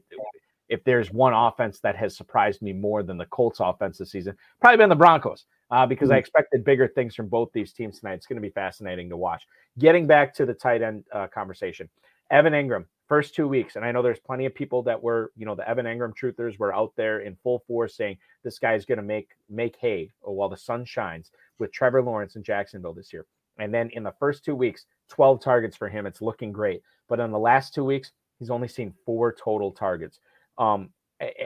[0.70, 4.36] if there's one offense that has surprised me more than the Colts offense this season,
[4.62, 5.46] probably been the Broncos.
[5.72, 6.16] Uh, because mm-hmm.
[6.16, 8.14] I expected bigger things from both these teams tonight.
[8.14, 9.48] It's going to be fascinating to watch.
[9.80, 11.90] Getting back to the tight end uh, conversation,
[12.30, 15.46] Evan Engram, first two weeks, and I know there's plenty of people that were, you
[15.46, 18.86] know, the Evan Engram truthers were out there in full force saying this guy is
[18.86, 23.13] going to make make hay while the sun shines with Trevor Lawrence in Jacksonville this
[23.13, 23.26] year.
[23.60, 26.06] And then in the first two weeks, 12 targets for him.
[26.06, 26.82] It's looking great.
[27.08, 30.20] But in the last two weeks, he's only seen four total targets
[30.58, 30.89] um,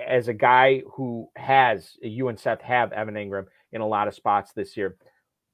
[0.07, 4.15] as a guy who has you and Seth have Evan Engram in a lot of
[4.15, 4.95] spots this year.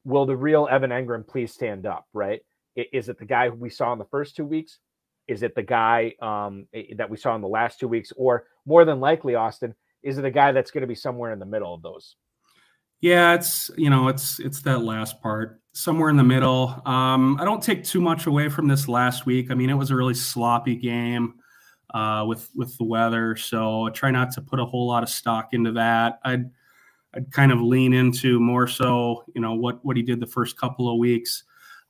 [0.06, 2.06] Will the real Evan Engram please stand up?
[2.14, 2.42] Right?
[2.76, 4.80] Is it the guy we saw in the first two weeks?
[5.28, 8.86] Is it the guy um, that we saw in the last two weeks, or more
[8.86, 9.76] than likely, Austin?
[10.02, 12.16] Is it a guy that's going to be somewhere in the middle of those?
[13.00, 16.82] Yeah, it's you know it's it's that last part somewhere in the middle.
[16.86, 19.52] Um, I don't take too much away from this last week.
[19.52, 21.36] I mean, it was a really sloppy game
[21.94, 23.36] uh, with with the weather.
[23.36, 26.20] So I try not to put a whole lot of stock into that.
[26.24, 26.50] I'd
[27.14, 30.58] I'd kind of lean into more so, you know, what what he did the first
[30.58, 31.44] couple of weeks.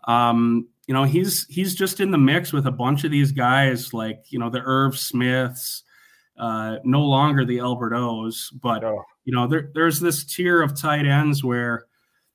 [0.05, 3.93] Um, you know, he's he's just in the mix with a bunch of these guys,
[3.93, 5.83] like you know the Irv Smiths,
[6.37, 9.03] uh, no longer the Albertos, but oh.
[9.23, 11.85] you know there, there's this tier of tight ends where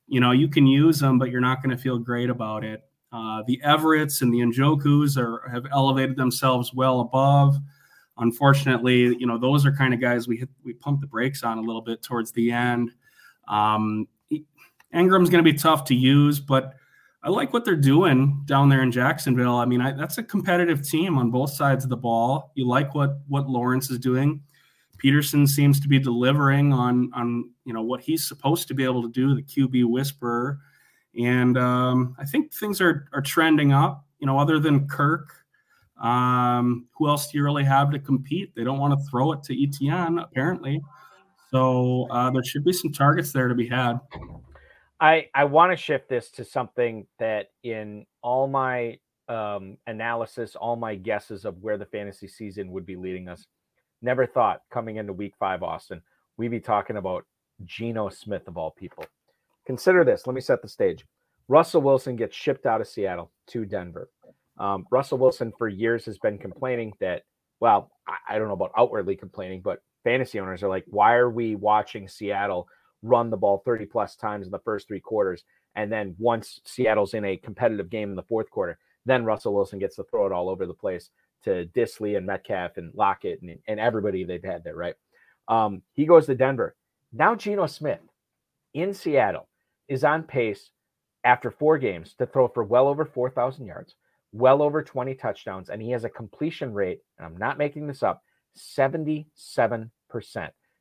[0.06, 2.82] you know you can use them, but you're not going to feel great about it.
[3.12, 7.56] Uh, the Everetts and the Njokus are have elevated themselves well above.
[8.16, 11.58] Unfortunately, you know those are kind of guys we hit, we pump the brakes on
[11.58, 12.92] a little bit towards the end.
[13.46, 14.08] Um,
[14.94, 16.74] Engram's going to be tough to use, but
[17.22, 19.56] I like what they're doing down there in Jacksonville.
[19.56, 22.52] I mean, I, that's a competitive team on both sides of the ball.
[22.54, 24.42] You like what what Lawrence is doing.
[24.98, 29.02] Peterson seems to be delivering on on you know what he's supposed to be able
[29.02, 30.58] to do, the QB whisperer.
[31.18, 34.04] And um, I think things are, are trending up.
[34.20, 35.32] You know, other than Kirk,
[36.00, 38.54] um, who else do you really have to compete?
[38.54, 40.80] They don't want to throw it to Etienne, apparently.
[41.50, 44.00] So uh, there should be some targets there to be had.
[45.00, 50.76] I, I want to shift this to something that in all my um, analysis, all
[50.76, 53.46] my guesses of where the fantasy season would be leading us,
[54.02, 56.02] never thought coming into week five, Austin,
[56.36, 57.24] we'd be talking about
[57.64, 59.04] Geno Smith of all people.
[59.66, 60.26] Consider this.
[60.26, 61.04] Let me set the stage.
[61.48, 64.10] Russell Wilson gets shipped out of Seattle to Denver.
[64.58, 67.22] Um, Russell Wilson for years has been complaining that,
[67.60, 71.30] well, I, I don't know about outwardly complaining, but fantasy owners are like, why are
[71.30, 72.68] we watching Seattle
[73.02, 75.44] run the ball 30 plus times in the first three quarters?
[75.74, 79.78] And then once Seattle's in a competitive game in the fourth quarter, then Russell Wilson
[79.78, 81.10] gets to throw it all over the place
[81.44, 84.94] to Dissly and Metcalf and Lockett and, and everybody they've had there, right?
[85.46, 86.74] Um, he goes to Denver.
[87.12, 88.00] Now Geno Smith
[88.74, 89.48] in Seattle
[89.88, 90.70] is on pace
[91.24, 93.94] after four games to throw for well over 4,000 yards,
[94.32, 98.02] well over 20 touchdowns, and he has a completion rate, and I'm not making this
[98.02, 98.22] up,
[98.56, 99.88] 77%.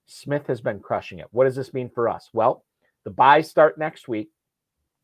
[0.07, 1.27] Smith has been crushing it.
[1.31, 2.29] What does this mean for us?
[2.33, 2.63] Well,
[3.03, 4.31] the buys start next week,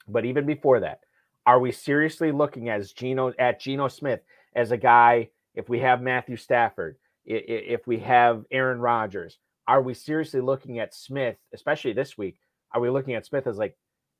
[0.07, 1.01] but even before that,
[1.45, 4.21] are we seriously looking as Geno at Geno Smith
[4.55, 5.29] as a guy?
[5.55, 9.37] If we have Matthew Stafford, if we have Aaron Rodgers,
[9.67, 12.39] are we seriously looking at Smith, especially this week?
[12.73, 13.77] Are we looking at Smith as like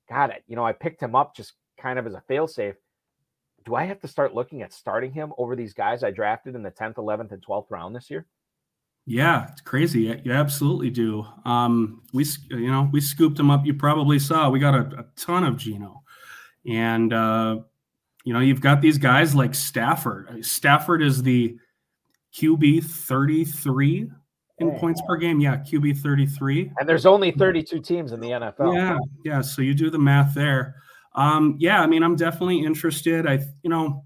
[0.10, 2.76] God, it, you know, I picked him up just kind of as a failsafe.
[3.66, 6.64] Do I have to start looking at starting him over these guys I drafted in
[6.64, 8.26] the 10th, 11th, and 12th round this year?
[9.06, 10.22] Yeah, it's crazy.
[10.24, 11.26] You absolutely do.
[11.44, 13.66] Um, we, you know, we scooped him up.
[13.66, 16.04] You probably saw we got a, a ton of Geno,
[16.66, 17.58] and uh,
[18.24, 20.46] you know, you've got these guys like Stafford.
[20.46, 21.58] Stafford is the
[22.34, 24.10] QB 33
[24.60, 24.80] in oh.
[24.80, 25.40] points per game.
[25.40, 26.72] Yeah, QB 33.
[26.80, 28.74] And there's only 32 teams in the NFL.
[28.74, 29.42] Yeah, yeah.
[29.42, 30.76] So you do the math there.
[31.16, 33.28] Um, yeah, I mean, I'm definitely interested.
[33.28, 34.04] I, you know,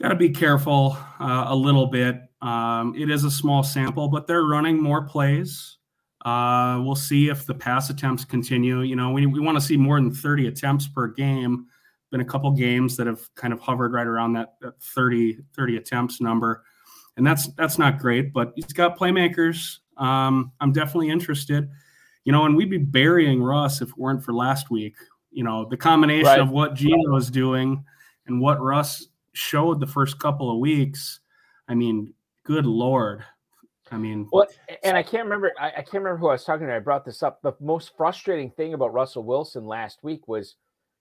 [0.00, 2.20] got to be careful uh, a little bit.
[2.40, 5.78] Um, it is a small sample, but they're running more plays.
[6.24, 8.80] Uh, we'll see if the pass attempts continue.
[8.82, 11.66] You know, we, we want to see more than 30 attempts per game.
[12.10, 15.76] Been a couple games that have kind of hovered right around that, that 30, 30
[15.76, 16.62] attempts number.
[17.16, 19.78] And that's that's not great, but he's got playmakers.
[19.96, 21.68] Um, I'm definitely interested.
[22.24, 24.94] You know, and we'd be burying Russ if it weren't for last week.
[25.30, 26.40] You know, the combination right.
[26.40, 27.84] of what Geno is doing
[28.26, 31.20] and what Russ showed the first couple of weeks.
[31.68, 32.14] I mean,
[32.44, 33.24] good lord.
[33.90, 34.46] I mean, well,
[34.82, 35.52] and I can't remember.
[35.58, 36.74] I, I, can't remember who I was talking to.
[36.74, 37.40] I brought this up.
[37.42, 40.56] The most frustrating thing about Russell Wilson last week was,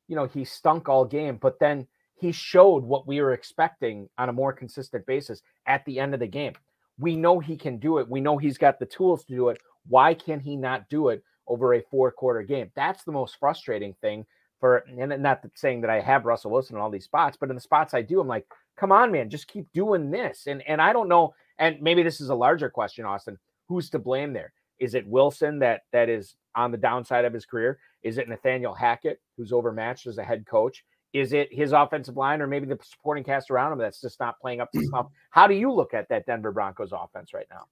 [0.08, 4.30] you know, he stunk all game, but then he showed what we were expecting on
[4.30, 6.54] a more consistent basis at the end of the game.
[6.98, 8.10] We know he can do it.
[8.10, 9.60] We know he's got the tools to do it.
[9.88, 12.72] Why can he not do it over a four quarter game?
[12.76, 14.26] That's the most frustrating thing
[14.60, 17.56] for, and not saying that I have Russell Wilson in all these spots, but in
[17.56, 18.46] the spots I do, I'm like,
[18.76, 20.48] come on, man, just keep doing this.
[20.48, 23.38] And and I don't know, and maybe this is a larger question, Austin.
[23.68, 24.54] Who's to blame there?
[24.80, 27.80] Is it Wilson that that is on the downside of his career?
[28.04, 30.84] Is it Nathaniel Hackett who's overmatched as a head coach?
[31.14, 34.40] Is it his offensive line or maybe the supporting cast around him that's just not
[34.40, 35.08] playing up to snuff?
[35.32, 37.66] How do you look at that Denver Broncos offense right now?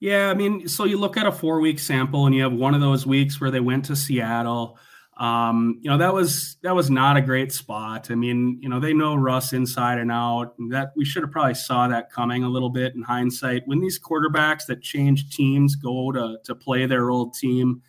[0.00, 2.74] Yeah, I mean, so you look at a four week sample and you have one
[2.74, 4.78] of those weeks where they went to Seattle
[5.18, 8.10] um, you know that was that was not a great spot.
[8.10, 10.54] I mean, you know they know Russ inside and out.
[10.58, 13.66] And that we should have probably saw that coming a little bit in hindsight.
[13.66, 17.82] When these quarterbacks that change teams go to to play their old team,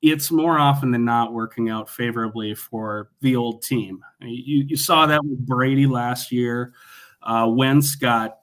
[0.00, 4.04] it's more often than not working out favorably for the old team.
[4.20, 6.72] You you saw that with Brady last year.
[7.20, 8.38] Uh, Wentz got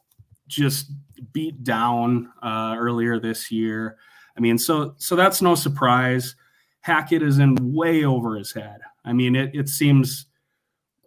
[0.47, 0.91] just
[1.32, 3.97] beat down uh, earlier this year.
[4.36, 6.36] I mean, so so that's no surprise.
[6.88, 8.79] Hackett is in way over his head.
[9.03, 10.25] I mean, it, it seems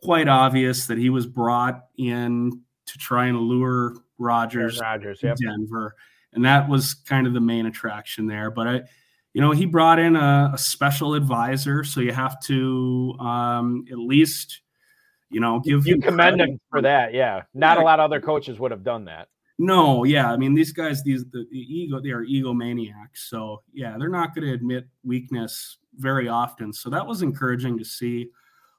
[0.02, 5.38] quite obvious that he was brought in to try and lure Rogers, Rodgers yep.
[5.38, 5.94] Denver,
[6.34, 8.50] and that was kind of the main attraction there.
[8.50, 8.82] But I,
[9.32, 13.98] you know, he brought in a, a special advisor, so you have to um, at
[13.98, 14.60] least,
[15.30, 17.14] you know, give you commend him for that.
[17.14, 17.82] Yeah, not yeah.
[17.82, 19.28] a lot of other coaches would have done that.
[19.62, 23.28] No, yeah, I mean these guys, these the, the ego, they are egomaniacs.
[23.28, 26.72] So yeah, they're not going to admit weakness very often.
[26.72, 28.30] So that was encouraging to see.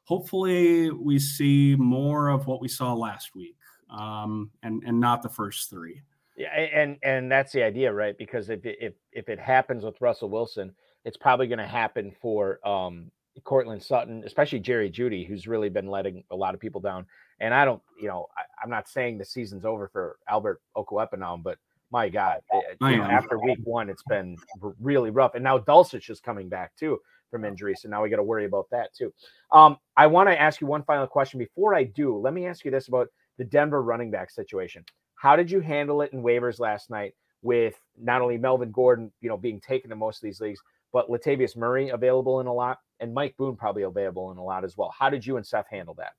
[0.05, 3.57] Hopefully, we see more of what we saw last week,
[3.91, 6.01] um, and and not the first three.
[6.36, 8.17] Yeah, and and that's the idea, right?
[8.17, 10.73] Because if if if it happens with Russell Wilson,
[11.05, 13.11] it's probably going to happen for um,
[13.43, 17.05] Courtland Sutton, especially Jerry Jeudy, who's really been letting a lot of people down.
[17.41, 21.43] And I don't, you know, I, am not saying the season's over for Albert Okwuegbunam,
[21.43, 21.57] but
[21.91, 24.37] my God, it, you know, after week one, it's been
[24.79, 25.35] really rough.
[25.35, 26.99] And now Dulcich is coming back too
[27.31, 27.75] from injury.
[27.75, 29.11] So now we got to worry about that too.
[29.51, 31.39] Um, I want to ask you one final question.
[31.39, 34.85] Before I do, let me ask you this about the Denver running back situation.
[35.15, 39.29] How did you handle it in waivers last night with not only Melvin Gordon, you
[39.29, 40.61] know, being taken to most of these leagues,
[40.93, 44.63] but Latavius Murray available in a lot and Mike Boone probably available in a lot
[44.63, 44.93] as well.
[44.97, 46.13] How did you and Seth handle that?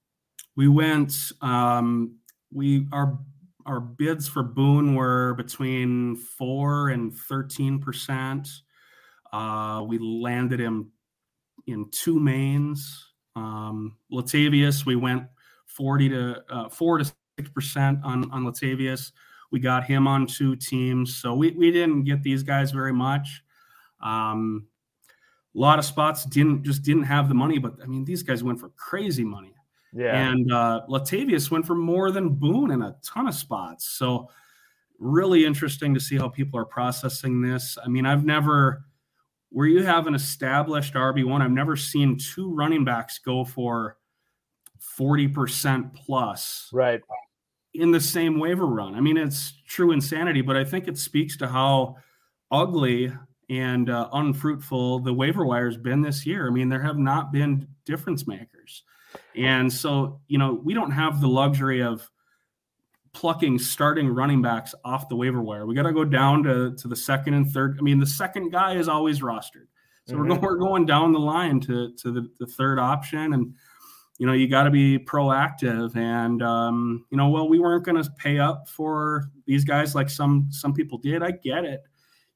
[0.57, 2.17] We went um,
[2.53, 3.19] we our
[3.65, 8.49] our bids for Boone were between four and thirteen percent.
[9.33, 10.91] Uh, we landed him
[11.67, 13.13] in two mains.
[13.35, 15.25] Um, Latavius, we went
[15.67, 19.13] forty to uh, four to six percent on on Latavius.
[19.51, 23.43] We got him on two teams, so we we didn't get these guys very much.
[24.01, 24.67] Um,
[25.55, 28.43] a lot of spots didn't just didn't have the money, but I mean these guys
[28.43, 29.55] went for crazy money.
[29.93, 30.31] Yeah.
[30.31, 33.87] And uh, Latavius went for more than Boone in a ton of spots.
[33.91, 34.31] So
[34.99, 37.77] really interesting to see how people are processing this.
[37.85, 38.85] I mean, I've never
[39.53, 43.99] where you have an established RB1, I've never seen two running backs go for
[44.99, 46.71] 40% plus.
[46.73, 47.01] Right.
[47.75, 48.95] In the same waiver run.
[48.95, 51.97] I mean, it's true insanity, but I think it speaks to how
[52.51, 53.13] ugly
[53.49, 56.47] and uh, unfruitful the waiver wire has been this year.
[56.47, 58.83] I mean, there have not been difference makers.
[59.37, 62.09] And so, you know, we don't have the luxury of
[63.13, 65.67] plucking starting running backs off the waiver wire.
[65.67, 67.77] We got to go down to, to the second and third.
[67.79, 69.69] I mean, the second guy is always rostered.
[70.07, 70.23] So mm-hmm.
[70.23, 73.35] we're, going, we're going down the line to, to the, the third option.
[73.35, 73.55] And,
[74.19, 75.95] you know, you got to be proactive.
[75.97, 80.11] And, um, you know, well, we weren't going to pay up for these guys like
[80.11, 81.23] some, some people did.
[81.23, 81.83] I get it.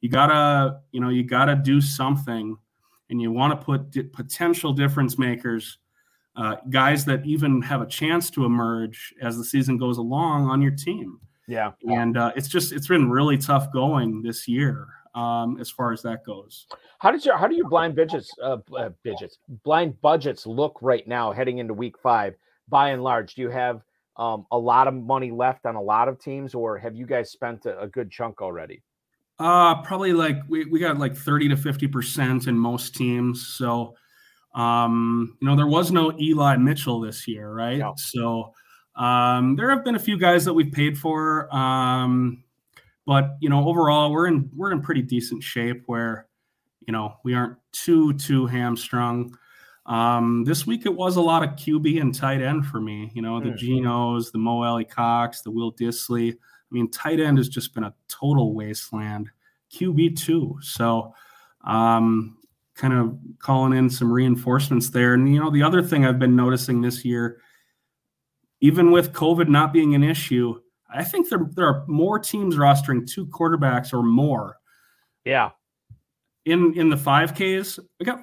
[0.01, 2.57] You got to, you know, you got to do something
[3.09, 5.79] and you want to put di- potential difference makers
[6.37, 10.61] uh, guys that even have a chance to emerge as the season goes along on
[10.61, 11.19] your team.
[11.49, 15.93] Yeah, and uh, it's just it's been really tough going this year um, as far
[15.93, 16.67] as that goes.
[16.99, 21.07] How does your how do your blind budgets uh, uh, budgets blind budgets look right
[21.07, 22.35] now heading into week five?
[22.69, 23.83] By and large, do you have
[24.17, 27.31] um, a lot of money left on a lot of teams, or have you guys
[27.31, 28.83] spent a, a good chunk already?
[29.39, 33.47] Uh, probably like we, we got like 30 to 50% in most teams.
[33.49, 33.95] So,
[34.57, 37.79] um, you know, there was no Eli Mitchell this year, right?
[37.79, 37.95] No.
[37.97, 38.53] So,
[38.97, 41.55] um, there have been a few guys that we've paid for.
[41.55, 42.43] Um,
[43.07, 46.27] but you know, overall, we're in we're in pretty decent shape where,
[46.87, 49.37] you know, we aren't too too hamstrung.
[49.85, 53.13] Um, this week it was a lot of QB and tight end for me.
[53.15, 53.59] You know, the mm.
[53.59, 56.33] Genos, the Mo Alie-Cox, the Will Dissly.
[56.33, 59.31] I mean, tight end has just been a total wasteland.
[59.71, 60.59] QB too.
[60.61, 61.15] So,
[61.65, 62.37] um,
[62.77, 65.15] kind of calling in some reinforcements there.
[65.15, 67.41] And you know, the other thing I've been noticing this year,
[68.61, 70.61] even with COVID not being an issue,
[70.93, 74.57] I think there there are more teams rostering two quarterbacks or more.
[75.25, 75.51] Yeah.
[76.45, 78.21] In in the five Ks, we got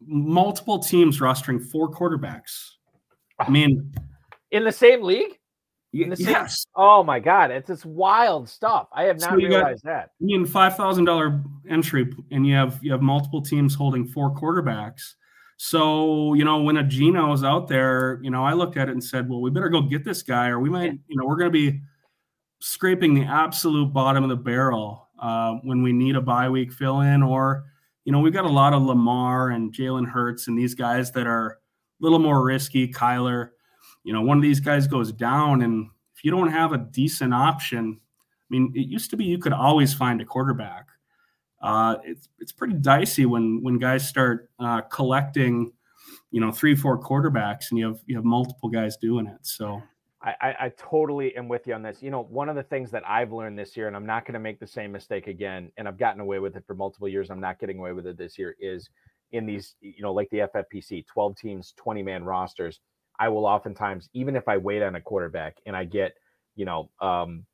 [0.00, 2.70] multiple teams rostering four quarterbacks.
[3.38, 3.50] I ah.
[3.50, 3.92] mean,
[4.50, 5.38] in the same league.
[5.94, 6.66] Yes.
[6.74, 8.88] Oh my God, it's this wild stuff.
[8.92, 10.10] I have not so realized got, that.
[10.20, 14.34] I mean, five thousand dollar entry, and you have you have multiple teams holding four
[14.34, 15.14] quarterbacks.
[15.56, 18.92] So you know, when a Geno is out there, you know, I looked at it
[18.92, 21.36] and said, well, we better go get this guy, or we might, you know, we're
[21.36, 21.80] going to be
[22.60, 27.02] scraping the absolute bottom of the barrel uh, when we need a bye week fill
[27.02, 27.64] in, or
[28.04, 31.26] you know, we've got a lot of Lamar and Jalen Hurts and these guys that
[31.26, 31.56] are a
[32.00, 32.92] little more risky.
[32.92, 33.50] Kyler
[34.04, 37.34] you know, one of these guys goes down, and if you don't have a decent
[37.34, 40.86] option, I mean, it used to be you could always find a quarterback.
[41.62, 45.72] Uh, it's it's pretty dicey when when guys start uh, collecting,
[46.30, 49.40] you know, three four quarterbacks, and you have you have multiple guys doing it.
[49.42, 49.82] So.
[50.26, 52.02] I, I, totally am with you on this.
[52.02, 54.32] You know, one of the things that I've learned this year, and I'm not going
[54.32, 57.28] to make the same mistake again, and I've gotten away with it for multiple years.
[57.28, 58.56] I'm not getting away with it this year.
[58.58, 58.88] Is
[59.32, 62.80] in these, you know, like the FFPC, 12 teams, 20 man rosters.
[63.18, 66.14] I will oftentimes, even if I wait on a quarterback and I get,
[66.56, 67.44] you know, um,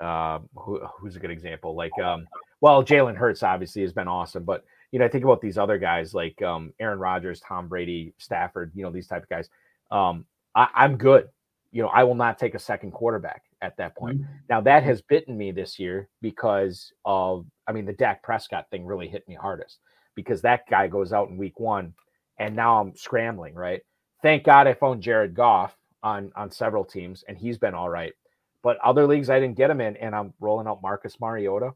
[0.00, 1.74] uh, who, who's a good example?
[1.74, 2.26] Like, um,
[2.60, 5.78] well, Jalen Hurts obviously has been awesome, but you know, I think about these other
[5.78, 9.48] guys like um, Aaron Rodgers, Tom Brady, Stafford, you know, these type of guys.
[9.90, 10.24] Um,
[10.54, 11.28] I, I'm good.
[11.72, 14.20] You know, I will not take a second quarterback at that point.
[14.20, 14.32] Mm-hmm.
[14.48, 18.86] Now that has bitten me this year because of, I mean, the Dak Prescott thing
[18.86, 19.78] really hit me hardest
[20.14, 21.92] because that guy goes out in week one,
[22.38, 23.82] and now I'm scrambling, right?
[24.26, 28.12] Thank God I phoned Jared Goff on on several teams, and he's been all right.
[28.60, 31.74] But other leagues I didn't get him in, and I'm rolling out Marcus Mariota.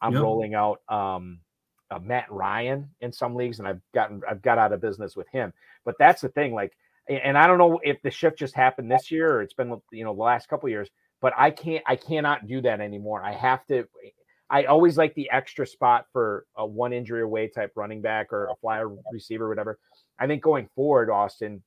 [0.00, 0.22] I'm yep.
[0.22, 1.40] rolling out um,
[1.90, 5.26] uh, Matt Ryan in some leagues, and I've gotten I've got out of business with
[5.30, 5.52] him.
[5.84, 6.72] But that's the thing, like,
[7.08, 10.04] and I don't know if the shift just happened this year or it's been you
[10.04, 10.88] know the last couple years.
[11.20, 13.24] But I can't I cannot do that anymore.
[13.24, 13.88] I have to.
[14.50, 18.46] I always like the extra spot for a one injury away type running back or
[18.46, 19.80] a flyer receiver, whatever.
[20.20, 21.62] I think going forward, Austin,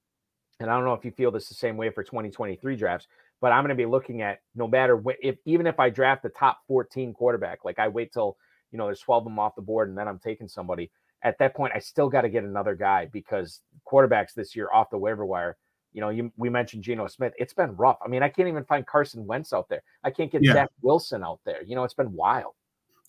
[0.62, 3.08] and I don't know if you feel this the same way for 2023 drafts,
[3.40, 6.24] but I'm going to be looking at no matter what, if even if I draft
[6.24, 8.38] the top 14 quarterback, like I wait till,
[8.72, 10.92] you know, there's 12 of them off the board and then I'm taking somebody.
[11.24, 14.90] At that point, I still got to get another guy because quarterbacks this year off
[14.90, 15.58] the waiver wire,
[15.94, 17.34] you know, you, we mentioned Geno Smith.
[17.38, 17.98] It's been rough.
[18.04, 19.84] I mean, I can't even find Carson Wentz out there.
[20.04, 20.54] I can't get yeah.
[20.54, 21.64] Zach Wilson out there.
[21.64, 22.54] You know, it's been wild.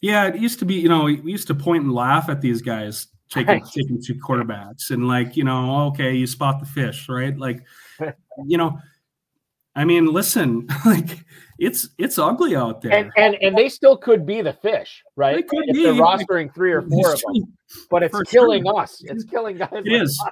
[0.00, 2.60] Yeah, it used to be, you know, we used to point and laugh at these
[2.60, 3.64] guys taking right.
[3.64, 7.36] taking two quarterbacks and like you know okay you spot the fish right?
[7.36, 7.64] Like
[8.46, 8.78] you know
[9.74, 11.24] i mean listen like
[11.58, 12.92] it's it's ugly out there.
[12.92, 15.36] And and, and they still could be the fish right?
[15.36, 15.84] They could if be.
[15.84, 17.44] they're rostering three or four of them.
[17.90, 18.80] But it's killing sure.
[18.80, 19.02] us.
[19.02, 20.22] It's killing guys it like is.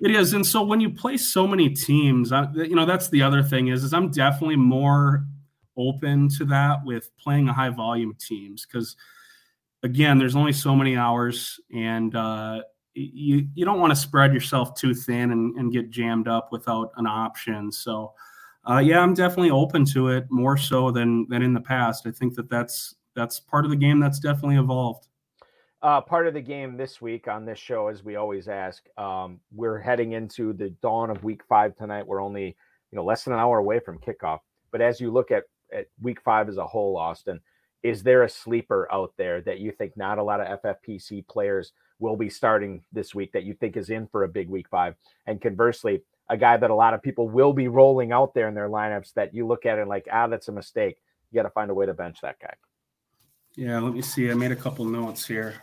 [0.00, 0.34] It is.
[0.34, 3.68] And so when you play so many teams I, you know that's the other thing
[3.68, 5.24] is is i'm definitely more
[5.76, 8.96] open to that with playing a high volume teams because
[9.82, 12.62] again, there's only so many hours, and uh,
[12.94, 16.92] you you don't want to spread yourself too thin and, and get jammed up without
[16.96, 17.72] an option.
[17.72, 18.12] So,
[18.68, 22.06] uh, yeah, I'm definitely open to it more so than than in the past.
[22.06, 25.08] I think that that's that's part of the game that's definitely evolved.
[25.82, 29.40] Uh, part of the game this week on this show, as we always ask, um,
[29.52, 32.06] we're heading into the dawn of Week Five tonight.
[32.06, 34.38] We're only you know less than an hour away from kickoff.
[34.70, 37.40] But as you look at, at Week Five as a whole, Austin,
[37.82, 41.72] is there a sleeper out there that you think not a lot of FFPC players
[41.98, 44.94] will be starting this week that you think is in for a big week five?
[45.26, 48.54] And conversely, a guy that a lot of people will be rolling out there in
[48.54, 50.96] their lineups that you look at and like, ah, that's a mistake.
[51.30, 52.54] You got to find a way to bench that guy.
[53.56, 54.30] Yeah, let me see.
[54.30, 55.56] I made a couple notes here.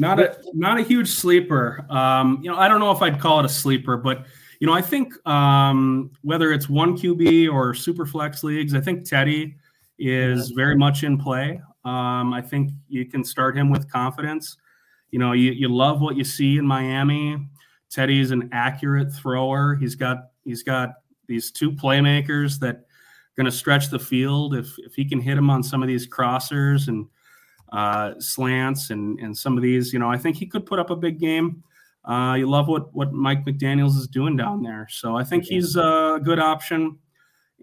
[0.00, 1.84] Not a not a huge sleeper.
[1.90, 4.26] Um, you know, I don't know if I'd call it a sleeper, but
[4.60, 9.04] you know, I think um, whether it's one QB or super flex leagues, I think
[9.04, 9.56] Teddy
[9.98, 11.60] is very much in play.
[11.84, 14.56] Um, I think you can start him with confidence.
[15.10, 17.38] You know, you, you love what you see in Miami.
[17.90, 19.74] Teddy's an accurate thrower.
[19.76, 20.90] He's got he's got
[21.26, 22.84] these two playmakers that are
[23.36, 24.54] going to stretch the field.
[24.54, 27.06] If if he can hit him on some of these crossers and
[27.72, 30.90] uh, slants and and some of these, you know, I think he could put up
[30.90, 31.62] a big game.
[32.04, 35.76] Uh, you love what what Mike McDaniel's is doing down there, so I think he's
[35.76, 36.98] a good option.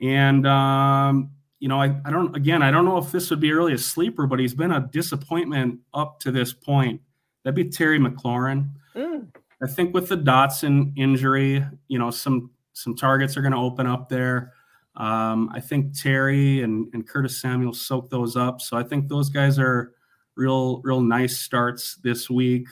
[0.01, 3.51] And um, you know, I, I don't again, I don't know if this would be
[3.51, 7.01] really a sleeper, but he's been a disappointment up to this point.
[7.43, 8.69] That'd be Terry McLaurin.
[8.95, 9.27] Mm.
[9.61, 13.87] I think with the Dotson injury, you know, some some targets are going to open
[13.87, 14.53] up there.
[14.97, 18.61] Um, I think Terry and, and Curtis Samuel soak those up.
[18.61, 19.93] So I think those guys are
[20.35, 22.67] real, real nice starts this week.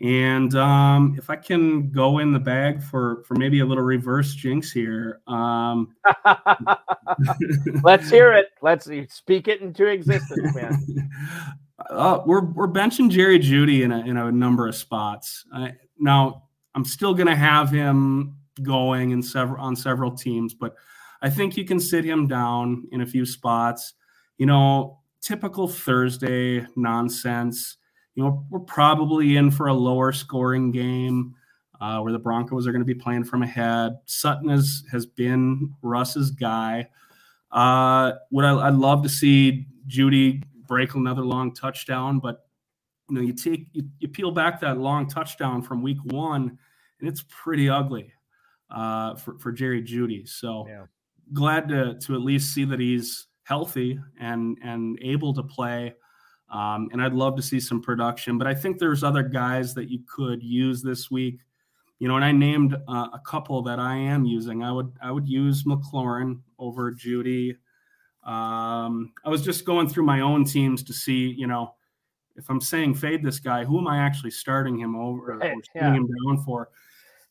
[0.00, 4.34] And um, if I can go in the bag for for maybe a little reverse
[4.34, 5.94] jinx here, um,
[7.84, 8.46] let's hear it.
[8.62, 11.10] Let's speak it into existence, man.
[11.90, 15.44] Uh, we're we're benching Jerry Jeudy in a in a number of spots.
[15.52, 16.44] Uh, now
[16.76, 20.76] I'm still going to have him going in several on several teams, but
[21.22, 23.94] I think you can sit him down in a few spots.
[24.38, 27.78] You know, typical Thursday nonsense
[28.14, 31.34] you know, we're probably in for a lower scoring game
[31.80, 33.98] uh, where the Broncos are going to be playing from ahead.
[34.06, 36.88] Sutton has has been Russ's guy.
[37.50, 42.46] Uh, would I, would love to see Jeudy break another long touchdown, but
[43.08, 46.58] you know, you take you, you peel back that long touchdown from week one,
[47.00, 48.12] and it's pretty ugly
[48.70, 50.28] uh, for for Jerry Jeudy.
[50.28, 50.84] So yeah.
[51.32, 55.94] glad to to at least see that he's healthy and and able to play.
[56.52, 59.90] Um, and I'd love to see some production, but I think there's other guys that
[59.90, 61.40] you could use this week.
[61.98, 64.62] You know, and I named uh, a couple that I am using.
[64.62, 67.56] I would I would use McLaurin over Jeudy.
[68.24, 71.74] Um, I was just going through my own teams to see, you know,
[72.36, 75.40] if I'm saying fade this guy, who am I actually starting him over or
[75.74, 75.94] yeah.
[75.94, 76.70] him down for?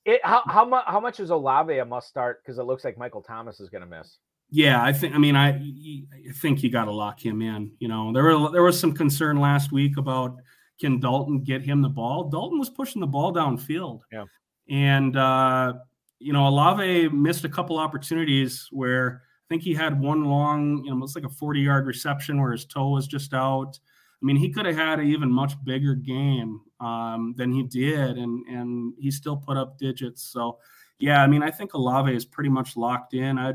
[0.05, 2.41] It, how how much how much is Olave a must start?
[2.41, 4.17] Because it looks like Michael Thomas is going to miss.
[4.51, 5.15] Yeah, I think.
[5.15, 7.71] I mean, I, I think you got to lock him in.
[7.79, 10.35] You know, there were there was some concern last week about
[10.79, 12.29] can Dalton get him the ball.
[12.29, 14.01] Dalton was pushing the ball downfield.
[14.11, 14.25] Yeah,
[14.69, 15.73] and uh,
[16.19, 20.93] you know, Olave missed a couple opportunities where I think he had one long, you
[20.93, 23.79] know, it's like a forty yard reception where his toe was just out.
[24.21, 28.17] I mean, he could have had an even much bigger game um, than he did,
[28.17, 30.23] and and he still put up digits.
[30.23, 30.59] So,
[30.99, 33.39] yeah, I mean, I think Olave is pretty much locked in.
[33.39, 33.53] I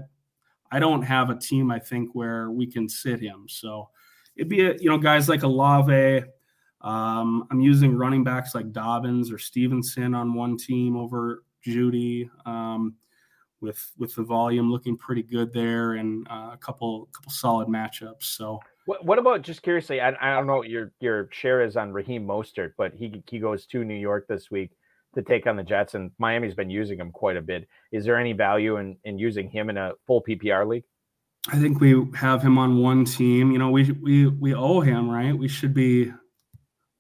[0.71, 3.47] I don't have a team I think where we can sit him.
[3.49, 3.89] So
[4.37, 6.25] it'd be a, you know guys like Olave.
[6.83, 12.29] Um, I'm using running backs like Dobbins or Stevenson on one team over Jeudy.
[12.45, 12.95] Um,
[13.61, 18.25] with with the volume looking pretty good there and uh, a couple couple solid matchups.
[18.25, 20.01] So what, what about just curiously?
[20.01, 23.67] I, I don't know your your share is on Raheem Mostert, but he he goes
[23.67, 24.73] to New York this week
[25.17, 27.67] to take on the Jets, and Miami's been using him quite a bit.
[27.91, 30.85] Is there any value in, in using him in a full PPR league?
[31.49, 33.51] I think we have him on one team.
[33.51, 35.37] You know, we we we owe him, right?
[35.37, 36.13] We should be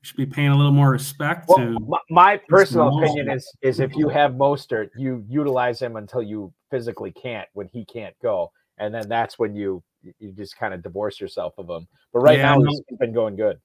[0.02, 1.78] should be paying a little more respect well, to.
[1.80, 6.52] My, my personal opinion is is if you have Mostert, you utilize him until you
[6.70, 9.82] physically can't when he can't go, and then that's when you
[10.20, 11.88] you just kind of divorce yourself of him.
[12.12, 13.58] But right yeah, now no, he's been going good.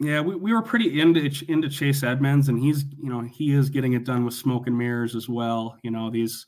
[0.00, 3.68] Yeah, we, we were pretty into into Chase Edmonds, and he's you know he is
[3.68, 5.76] getting it done with smoke and mirrors as well.
[5.82, 6.46] You know these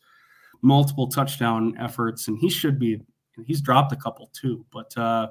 [0.63, 3.01] multiple touchdown efforts, and he should be.
[3.47, 5.29] He's dropped a couple too, but uh,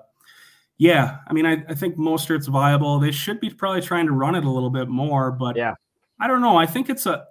[0.77, 2.99] yeah, I mean I, I think Mostert's viable.
[2.99, 5.75] They should be probably trying to run it a little bit more, but yeah,
[6.19, 6.57] I don't know.
[6.57, 7.25] I think it's a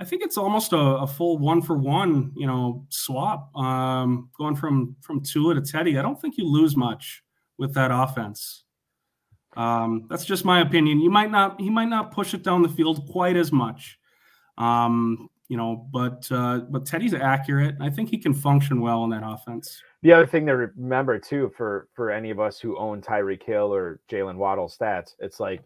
[0.00, 3.54] I think it's almost a, a, full one for one, you know, swap.
[3.56, 7.24] Um, going from from Tua to Teddy, I don't think you lose much
[7.58, 8.64] with that offense.
[9.58, 11.00] Um, that's just my opinion.
[11.00, 13.98] You might not he might not push it down the field quite as much.
[14.56, 17.74] Um, you know, but uh, but Teddy's accurate.
[17.80, 19.82] I think he can function well in that offense.
[20.02, 23.74] The other thing to remember too, for for any of us who own Tyreek Hill
[23.74, 25.60] or Jaylen Waddle stats, it's like,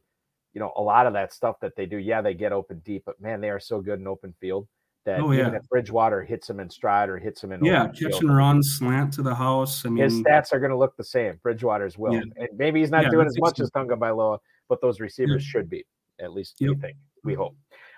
[0.55, 1.99] you know, a lot of that stuff that they do.
[1.99, 4.69] Yeah, they get open deep, but man, they are so good in open field
[5.05, 8.21] that oh, even if Bridgewater hits him in stride or hits him in yeah, catch
[8.21, 9.85] and run, slant to the house.
[9.85, 11.39] I mean, his stats are going to look the same.
[11.43, 12.23] Bridgewater's will, yeah.
[12.37, 14.39] and maybe he's not yeah, doing as much as Tua Tagovailoa,
[14.69, 15.51] but those receivers yeah.
[15.51, 15.85] should be.
[16.21, 16.71] At least yep.
[16.71, 16.97] we think.
[17.25, 17.57] We hope.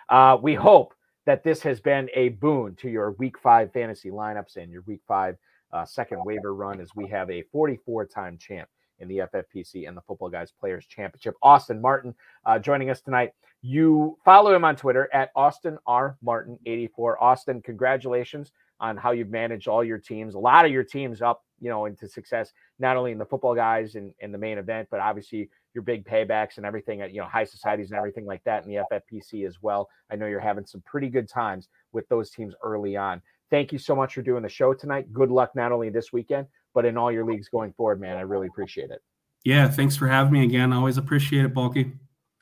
[0.08, 0.94] Uh, we hope
[1.26, 5.00] that this has been a boon to your Week Five fantasy lineups and your Week
[5.06, 5.36] Five
[5.72, 8.68] uh, second waiver run, as we have a 44-time champ
[9.00, 11.34] in the FFPC and the Footballguys Players Championship.
[11.42, 12.14] Austin Martin
[12.46, 13.32] uh, joining us tonight.
[13.66, 16.18] You follow him on Twitter at Austin R.
[16.22, 17.24] Martin 84.
[17.24, 21.42] Austin, congratulations on how you've managed all your teams, a lot of your teams up,
[21.62, 25.00] you know, into success, not only in the Footballguys and in, the main event, but
[25.00, 28.66] obviously your big paybacks and everything at you know high societies and everything like that
[28.66, 29.88] in the FFPC as well.
[30.10, 33.22] I know you're having some pretty good times with those teams early on.
[33.48, 35.10] Thank you so much for doing the show tonight.
[35.10, 38.18] Good luck not only this weekend, but in all your leagues going forward, man.
[38.18, 39.00] I really appreciate it.
[39.42, 40.70] Yeah, thanks for having me again.
[40.70, 41.92] Always appreciate it, Bulky.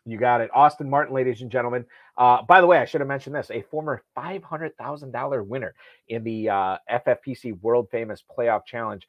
[0.05, 0.51] You got it.
[0.53, 1.87] Austin Martin, ladies and gentlemen.
[2.19, 5.75] Uh, by the way, I should have mentioned this a former $500,000 winner
[6.09, 9.07] in the uh, FFPC World Famous Playoff Challenge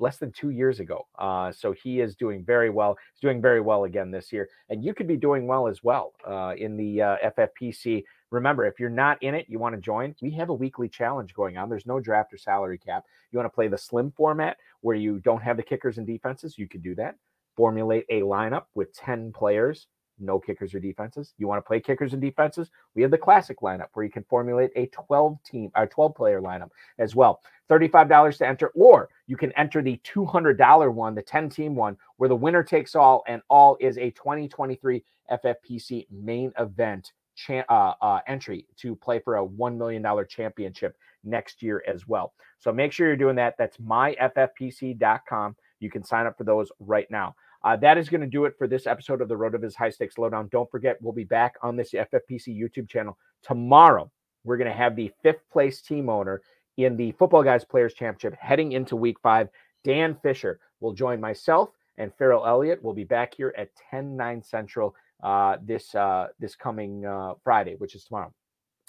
[0.00, 1.06] less than two years ago.
[1.18, 2.96] Uh, so he is doing very well.
[3.14, 4.48] He's doing very well again this year.
[4.68, 8.02] And you could be doing well as well uh, in the uh, FFPC.
[8.30, 11.34] Remember, if you're not in it, you want to join, we have a weekly challenge
[11.34, 11.68] going on.
[11.68, 13.04] There's no draft or salary cap.
[13.30, 16.58] You want to play the slim format where you don't have the kickers and defenses,
[16.58, 17.16] you could do that.
[17.56, 19.86] Formulate a lineup with 10 players
[20.20, 21.34] no kickers or defenses.
[21.38, 22.70] You want to play kickers and defenses?
[22.94, 26.40] We have the classic lineup where you can formulate a 12 team or 12 player
[26.40, 27.40] lineup as well.
[27.70, 32.28] $35 to enter, or you can enter the $200 one, the 10 team one, where
[32.28, 37.12] the winner takes all, and all is a 2023 FFPC main event
[37.48, 37.62] uh,
[38.02, 42.34] uh, entry to play for a $1 million championship next year as well.
[42.58, 43.54] So make sure you're doing that.
[43.58, 45.56] That's myffpc.com.
[45.78, 47.34] You can sign up for those right now.
[47.62, 50.16] Uh, that is going to do it for this episode of the RotoViz High Stakes
[50.16, 50.48] Lowdown.
[50.50, 54.10] Don't forget, we'll be back on this FFPC YouTube channel tomorrow.
[54.44, 56.40] We're going to have the fifth place team owner
[56.78, 59.48] in the Footballguys Players Championship heading into week five.
[59.84, 62.82] Dan Fisher will join myself and Farrell Elliott.
[62.82, 67.74] We'll be back here at 10 9 Central uh, this uh, this coming uh, Friday,
[67.76, 68.32] which is tomorrow.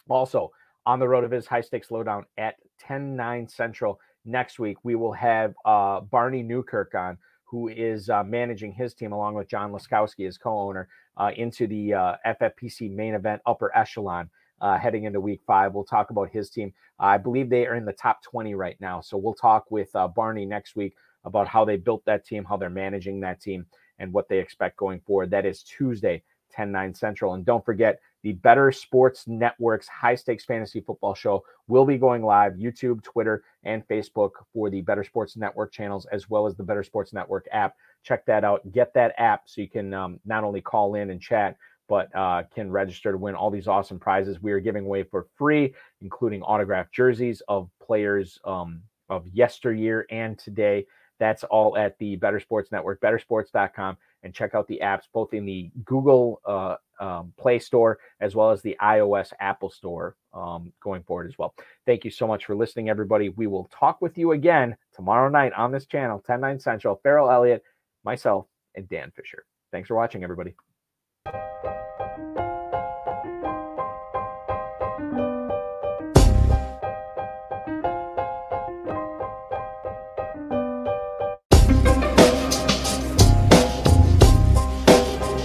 [0.08, 0.52] Also,
[0.86, 5.54] on the RotoViz High Stakes Lowdown at 10 9 Central next week, we will have
[5.66, 7.18] uh, Barney Newkirk on
[7.52, 10.88] who is uh, managing his team along with John Laskowski, his co-owner,
[11.18, 14.30] uh, into the uh, FFPC main event upper echelon
[14.62, 15.74] uh, heading into week five.
[15.74, 16.74] We'll talk about his team.
[16.98, 19.02] I believe they are in the top 20 right now.
[19.02, 20.96] So we'll talk with uh, Barney next week
[21.26, 23.66] about how they built that team, how they're managing that team,
[24.00, 25.30] and what they expect going forward.
[25.30, 26.24] That is Tuesday,
[26.54, 27.34] 10 9 Central.
[27.34, 32.24] And don't forget, the Better Sports Network's high stakes fantasy football show will be going
[32.24, 36.64] live YouTube, Twitter, and Facebook for the Better Sports Network channels, as well as the
[36.64, 37.76] Better Sports Network app.
[38.04, 38.70] Check that out.
[38.72, 41.58] Get that app so you can um, not only call in and chat,
[41.88, 45.28] but uh, can register to win all these awesome prizes we are giving away for
[45.36, 50.86] free, including autographed jerseys of players um, of yesteryear and today.
[51.20, 55.46] That's all at the Better Sports Network, bettersports.com, and check out the apps both in
[55.46, 61.04] the Google uh, um, Play Store as well as the iOS Apple Store um, going
[61.04, 61.54] forward as well.
[61.86, 63.30] Thank you so much for listening, everybody.
[63.30, 67.00] We will talk with you again tomorrow night on this channel, 10 9 Central.
[67.04, 67.64] Farrell Elliott,
[68.04, 68.46] myself,
[68.76, 69.46] and Dan Fisher.
[69.72, 70.56] Thanks for watching, everybody.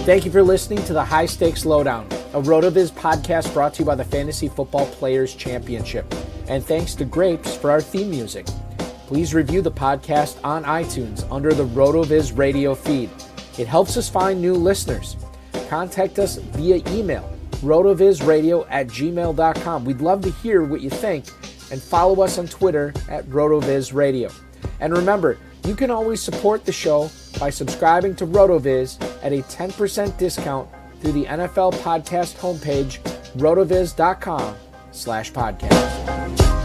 [0.07, 3.85] Thank you for listening to the High Stakes Lowdown, a RotoViz podcast brought to you
[3.85, 6.05] by the Fantasy Football Players Championship.
[6.47, 8.45] And thanks to Grapes for our theme music.
[9.07, 13.09] Please review the podcast on iTunes under the RotoViz radio feed.
[13.57, 15.17] It helps us find new listeners.
[15.67, 19.83] Contact us via email, rotovizradio at gmail.com.
[19.83, 21.25] We'd love to hear what you think
[21.69, 24.33] and follow us on Twitter at RotoVizRadio.
[24.79, 30.17] And remember, you can always support the show by subscribing to RotoViz at a 10%
[30.17, 30.69] discount
[31.01, 32.99] through the NFL podcast homepage,
[33.37, 34.55] rotoviz.com
[34.91, 36.56] slash podcast.